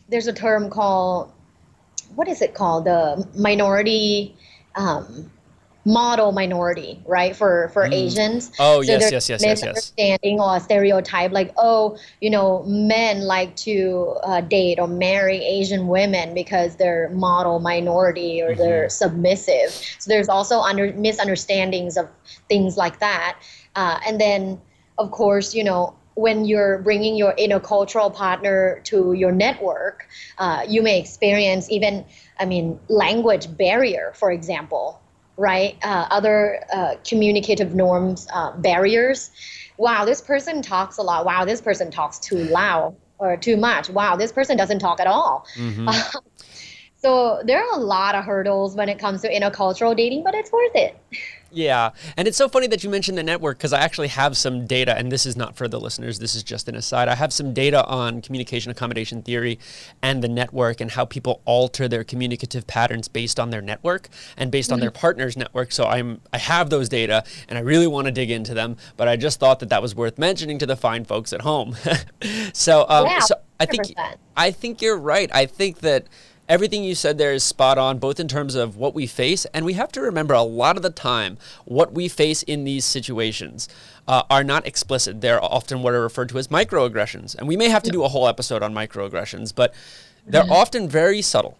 there's 0.08 0.26
a 0.26 0.32
term 0.32 0.68
called 0.68 1.32
what 2.16 2.26
is 2.26 2.42
it 2.42 2.52
called 2.54 2.84
the 2.84 3.24
minority 3.36 4.34
um, 4.74 5.30
model 5.84 6.32
minority, 6.32 7.00
right? 7.06 7.34
For 7.34 7.70
for 7.72 7.84
mm. 7.84 7.92
Asians. 7.92 8.52
Oh 8.58 8.82
so 8.82 8.92
yes, 8.92 9.10
yes, 9.10 9.28
yes, 9.28 9.42
yes, 9.42 9.62
misunderstanding 9.62 10.36
yes. 10.36 10.40
or 10.40 10.56
a 10.56 10.60
stereotype 10.60 11.32
like, 11.32 11.52
oh, 11.56 11.96
you 12.20 12.30
know, 12.30 12.62
men 12.64 13.22
like 13.22 13.56
to 13.56 14.16
uh, 14.22 14.40
date 14.42 14.78
or 14.78 14.86
marry 14.86 15.38
Asian 15.38 15.88
women 15.88 16.34
because 16.34 16.76
they're 16.76 17.08
model 17.10 17.60
minority 17.60 18.42
or 18.42 18.50
mm-hmm. 18.50 18.60
they're 18.60 18.88
submissive. 18.88 19.70
So 19.98 20.08
there's 20.08 20.28
also 20.28 20.60
under 20.60 20.92
misunderstandings 20.92 21.96
of 21.96 22.08
things 22.48 22.76
like 22.76 23.00
that, 23.00 23.38
uh, 23.74 23.98
and 24.06 24.20
then 24.20 24.60
of 24.98 25.10
course, 25.10 25.54
you 25.54 25.64
know. 25.64 25.96
When 26.14 26.44
you're 26.44 26.78
bringing 26.78 27.16
your 27.16 27.32
intercultural 27.36 28.12
partner 28.12 28.82
to 28.84 29.14
your 29.14 29.32
network, 29.32 30.06
uh, 30.36 30.66
you 30.68 30.82
may 30.82 30.98
experience 30.98 31.70
even, 31.70 32.04
I 32.38 32.44
mean, 32.44 32.78
language 32.88 33.56
barrier, 33.56 34.12
for 34.16 34.30
example 34.30 34.99
right? 35.40 35.78
Uh, 35.82 36.06
other 36.10 36.62
uh, 36.70 36.94
communicative 37.02 37.74
norms, 37.74 38.28
uh, 38.32 38.54
barriers. 38.58 39.30
Wow, 39.78 40.04
this 40.04 40.20
person 40.20 40.60
talks 40.60 40.98
a 40.98 41.02
lot. 41.02 41.24
Wow, 41.24 41.46
this 41.46 41.62
person 41.62 41.90
talks 41.90 42.18
too 42.18 42.36
loud 42.36 42.94
or 43.18 43.38
too 43.38 43.56
much. 43.56 43.88
Wow, 43.88 44.16
this 44.16 44.32
person 44.32 44.58
doesn't 44.58 44.80
talk 44.80 45.00
at 45.00 45.06
all. 45.06 45.46
Mm-hmm. 45.56 45.88
so 46.96 47.40
there 47.44 47.58
are 47.58 47.72
a 47.72 47.82
lot 47.82 48.14
of 48.14 48.24
hurdles 48.24 48.76
when 48.76 48.90
it 48.90 48.98
comes 48.98 49.22
to 49.22 49.32
intercultural 49.32 49.96
dating, 49.96 50.24
but 50.24 50.34
it's 50.34 50.52
worth 50.52 50.76
it. 50.76 50.94
Yeah. 51.52 51.90
And 52.16 52.28
it's 52.28 52.36
so 52.36 52.48
funny 52.48 52.66
that 52.68 52.84
you 52.84 52.90
mentioned 52.90 53.18
the 53.18 53.22
network 53.22 53.58
because 53.58 53.72
I 53.72 53.80
actually 53.80 54.08
have 54.08 54.36
some 54.36 54.66
data, 54.66 54.96
and 54.96 55.10
this 55.10 55.26
is 55.26 55.36
not 55.36 55.56
for 55.56 55.68
the 55.68 55.80
listeners, 55.80 56.18
this 56.18 56.34
is 56.34 56.42
just 56.42 56.68
an 56.68 56.74
aside. 56.74 57.08
I 57.08 57.14
have 57.14 57.32
some 57.32 57.52
data 57.52 57.84
on 57.86 58.22
communication 58.22 58.70
accommodation 58.70 59.22
theory 59.22 59.58
and 60.02 60.22
the 60.22 60.28
network 60.28 60.80
and 60.80 60.90
how 60.90 61.04
people 61.04 61.40
alter 61.44 61.88
their 61.88 62.04
communicative 62.04 62.66
patterns 62.66 63.08
based 63.08 63.40
on 63.40 63.50
their 63.50 63.62
network 63.62 64.08
and 64.36 64.50
based 64.50 64.68
mm-hmm. 64.68 64.74
on 64.74 64.80
their 64.80 64.90
mm-hmm. 64.90 65.00
partner's 65.00 65.36
network. 65.36 65.72
So 65.72 65.86
I'm 65.86 66.20
I 66.32 66.38
have 66.38 66.70
those 66.70 66.88
data 66.88 67.24
and 67.48 67.58
I 67.58 67.62
really 67.62 67.86
want 67.86 68.06
to 68.06 68.12
dig 68.12 68.30
into 68.30 68.54
them, 68.54 68.76
but 68.96 69.08
I 69.08 69.16
just 69.16 69.40
thought 69.40 69.60
that 69.60 69.70
that 69.70 69.82
was 69.82 69.94
worth 69.94 70.18
mentioning 70.18 70.58
to 70.58 70.66
the 70.66 70.76
fine 70.76 71.04
folks 71.04 71.32
at 71.32 71.42
home. 71.42 71.76
so 72.52 72.86
um, 72.88 73.08
so 73.20 73.34
I 73.58 73.66
think 73.66 73.94
I 74.36 74.50
think 74.50 74.82
you're 74.82 74.98
right. 74.98 75.30
I 75.34 75.46
think 75.46 75.80
that 75.80 76.06
everything 76.50 76.82
you 76.82 76.96
said 76.96 77.16
there 77.16 77.32
is 77.32 77.44
spot 77.44 77.78
on, 77.78 77.98
both 77.98 78.18
in 78.18 78.26
terms 78.28 78.56
of 78.56 78.76
what 78.76 78.92
we 78.92 79.06
face, 79.06 79.46
and 79.54 79.64
we 79.64 79.74
have 79.74 79.92
to 79.92 80.00
remember 80.00 80.34
a 80.34 80.42
lot 80.42 80.76
of 80.76 80.82
the 80.82 80.90
time 80.90 81.38
what 81.64 81.94
we 81.94 82.08
face 82.08 82.42
in 82.42 82.64
these 82.64 82.84
situations 82.84 83.68
uh, 84.08 84.24
are 84.28 84.42
not 84.42 84.66
explicit. 84.66 85.20
They're 85.20 85.42
often 85.42 85.82
what 85.82 85.94
are 85.94 86.02
referred 86.02 86.28
to 86.30 86.38
as 86.38 86.48
microaggressions. 86.48 87.36
And 87.36 87.46
we 87.46 87.56
may 87.56 87.68
have 87.68 87.84
to 87.84 87.90
do 87.90 88.02
a 88.02 88.08
whole 88.08 88.26
episode 88.26 88.62
on 88.62 88.74
microaggressions, 88.74 89.54
but 89.54 89.72
they're 90.26 90.50
often 90.50 90.88
very 90.88 91.22
subtle. 91.22 91.56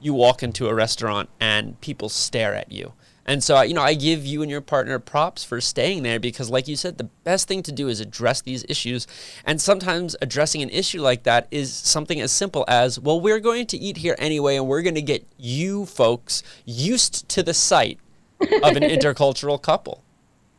You 0.00 0.12
walk 0.12 0.42
into 0.42 0.68
a 0.68 0.74
restaurant 0.74 1.30
and 1.40 1.80
people 1.80 2.10
stare 2.10 2.54
at 2.54 2.70
you. 2.70 2.92
And 3.26 3.42
so, 3.42 3.60
you 3.62 3.72
know, 3.72 3.82
I 3.82 3.94
give 3.94 4.26
you 4.26 4.42
and 4.42 4.50
your 4.50 4.60
partner 4.60 4.98
props 4.98 5.44
for 5.44 5.60
staying 5.60 6.02
there 6.02 6.20
because, 6.20 6.50
like 6.50 6.68
you 6.68 6.76
said, 6.76 6.98
the 6.98 7.04
best 7.04 7.48
thing 7.48 7.62
to 7.62 7.72
do 7.72 7.88
is 7.88 8.00
address 8.00 8.42
these 8.42 8.64
issues. 8.68 9.06
And 9.46 9.60
sometimes 9.60 10.14
addressing 10.20 10.62
an 10.62 10.70
issue 10.70 11.00
like 11.00 11.22
that 11.22 11.48
is 11.50 11.72
something 11.72 12.20
as 12.20 12.32
simple 12.32 12.64
as, 12.68 13.00
well, 13.00 13.20
we're 13.20 13.40
going 13.40 13.66
to 13.68 13.78
eat 13.78 13.98
here 13.98 14.14
anyway, 14.18 14.56
and 14.56 14.66
we're 14.66 14.82
going 14.82 14.94
to 14.94 15.02
get 15.02 15.26
you 15.38 15.86
folks 15.86 16.42
used 16.66 17.28
to 17.30 17.42
the 17.42 17.54
sight 17.54 17.98
of 18.40 18.76
an 18.76 18.82
intercultural 18.82 19.60
couple. 19.60 20.02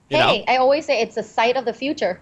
You 0.10 0.18
hey, 0.18 0.40
know? 0.40 0.54
I 0.54 0.58
always 0.58 0.86
say 0.86 1.02
it's 1.02 1.16
the 1.16 1.24
sight 1.24 1.58
of 1.58 1.66
the 1.66 1.74
future. 1.74 2.20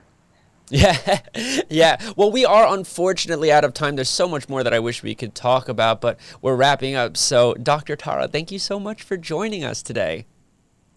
Yeah, 0.69 1.19
yeah. 1.69 1.97
Well, 2.15 2.31
we 2.31 2.45
are 2.45 2.73
unfortunately 2.73 3.51
out 3.51 3.63
of 3.63 3.73
time. 3.73 3.95
There's 3.95 4.09
so 4.09 4.27
much 4.27 4.49
more 4.49 4.63
that 4.63 4.73
I 4.73 4.79
wish 4.79 5.03
we 5.03 5.15
could 5.15 5.35
talk 5.35 5.69
about, 5.69 6.01
but 6.01 6.19
we're 6.41 6.55
wrapping 6.55 6.95
up. 6.95 7.17
So, 7.17 7.53
Dr. 7.55 7.95
Tara, 7.95 8.27
thank 8.27 8.51
you 8.51 8.59
so 8.59 8.79
much 8.79 9.03
for 9.03 9.17
joining 9.17 9.63
us 9.63 9.81
today. 9.81 10.25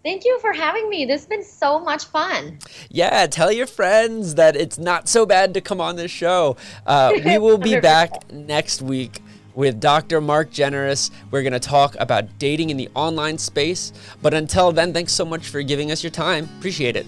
Thank 0.07 0.25
you 0.25 0.39
for 0.39 0.53
having 0.53 0.89
me. 0.89 1.05
This 1.05 1.23
has 1.23 1.27
been 1.27 1.43
so 1.43 1.81
much 1.81 2.05
fun. 2.05 2.61
Yeah, 2.91 3.27
tell 3.27 3.51
your 3.51 3.67
friends 3.67 4.37
that 4.37 4.55
it's 4.55 4.79
not 4.79 5.09
so 5.09 5.27
bad 5.27 5.53
to 5.55 5.61
come 5.61 5.81
on 5.81 5.97
this 5.97 6.13
show. 6.13 6.57
Uh, 6.87 7.13
we 7.25 7.39
will 7.41 7.59
be 7.59 7.81
back 7.81 8.31
next 8.33 8.83
week 8.83 9.21
with 9.57 9.81
Dr. 9.81 10.21
Mark 10.21 10.53
Generous. 10.53 11.11
We're 11.33 11.43
going 11.43 11.55
to 11.55 11.59
talk 11.59 11.97
about 11.99 12.39
dating 12.39 12.71
in 12.71 12.77
the 12.77 12.89
online 12.95 13.37
space. 13.37 13.93
But 14.23 14.33
until 14.33 14.71
then, 14.71 14.93
thanks 14.93 15.13
so 15.13 15.25
much 15.25 15.49
for 15.49 15.61
giving 15.61 15.91
us 15.91 16.05
your 16.05 16.13
time. 16.13 16.49
Appreciate 16.59 16.95
it. 16.95 17.07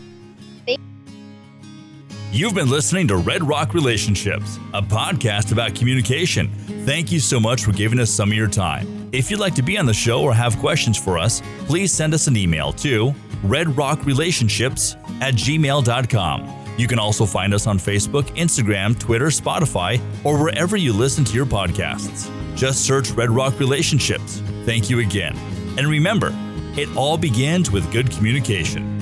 You've 2.33 2.55
been 2.57 2.69
listening 2.69 3.07
to 3.09 3.17
Red 3.17 3.45
Rock 3.45 3.75
Relationships, 3.75 4.59
a 4.75 4.83
podcast 4.83 5.53
about 5.53 5.77
communication. 5.77 6.49
Thank 6.85 7.13
you 7.13 7.21
so 7.21 7.39
much 7.39 7.65
for 7.65 7.71
giving 7.71 8.01
us 8.01 8.11
some 8.11 8.33
of 8.33 8.37
your 8.37 8.49
time. 8.49 8.98
If 9.11 9.31
you'd 9.31 9.41
like 9.41 9.55
to 9.55 9.63
be 9.63 9.79
on 9.79 9.87
the 9.87 9.95
show 9.95 10.23
or 10.23 10.35
have 10.35 10.59
questions 10.59 10.99
for 10.99 11.19
us, 11.19 11.41
please 11.67 11.93
send 11.93 12.13
us 12.13 12.27
an 12.27 12.37
email 12.37 12.73
to 12.75 13.13
redrockrelationships 13.43 14.97
at 15.23 15.35
gmail.com. 15.35 16.55
You 16.77 16.87
can 16.87 16.99
also 16.99 17.25
find 17.25 17.55
us 17.55 17.67
on 17.67 17.79
Facebook, 17.79 18.25
Instagram, 18.37 18.99
Twitter, 18.99 19.27
Spotify, 19.27 20.01
or 20.25 20.39
wherever 20.39 20.77
you 20.77 20.93
listen 20.93 21.25
to 21.25 21.33
your 21.35 21.47
podcasts. 21.47 22.31
Just 22.55 22.85
search 22.85 23.11
Red 23.13 23.31
Rock 23.31 23.59
Relationships. 23.59 24.43
Thank 24.65 24.91
you 24.91 25.01
again. 25.01 25.37
And 25.79 25.89
remember, 25.89 26.33
it 26.77 26.95
all 26.95 27.17
begins 27.17 27.71
with 27.71 27.91
good 27.93 28.11
communication. 28.11 28.95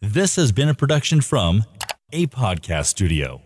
This 0.00 0.34
has 0.36 0.50
been 0.50 0.68
a 0.68 0.74
production 0.74 1.20
from 1.20 1.64
a 2.12 2.26
podcast 2.26 2.86
studio. 2.86 3.40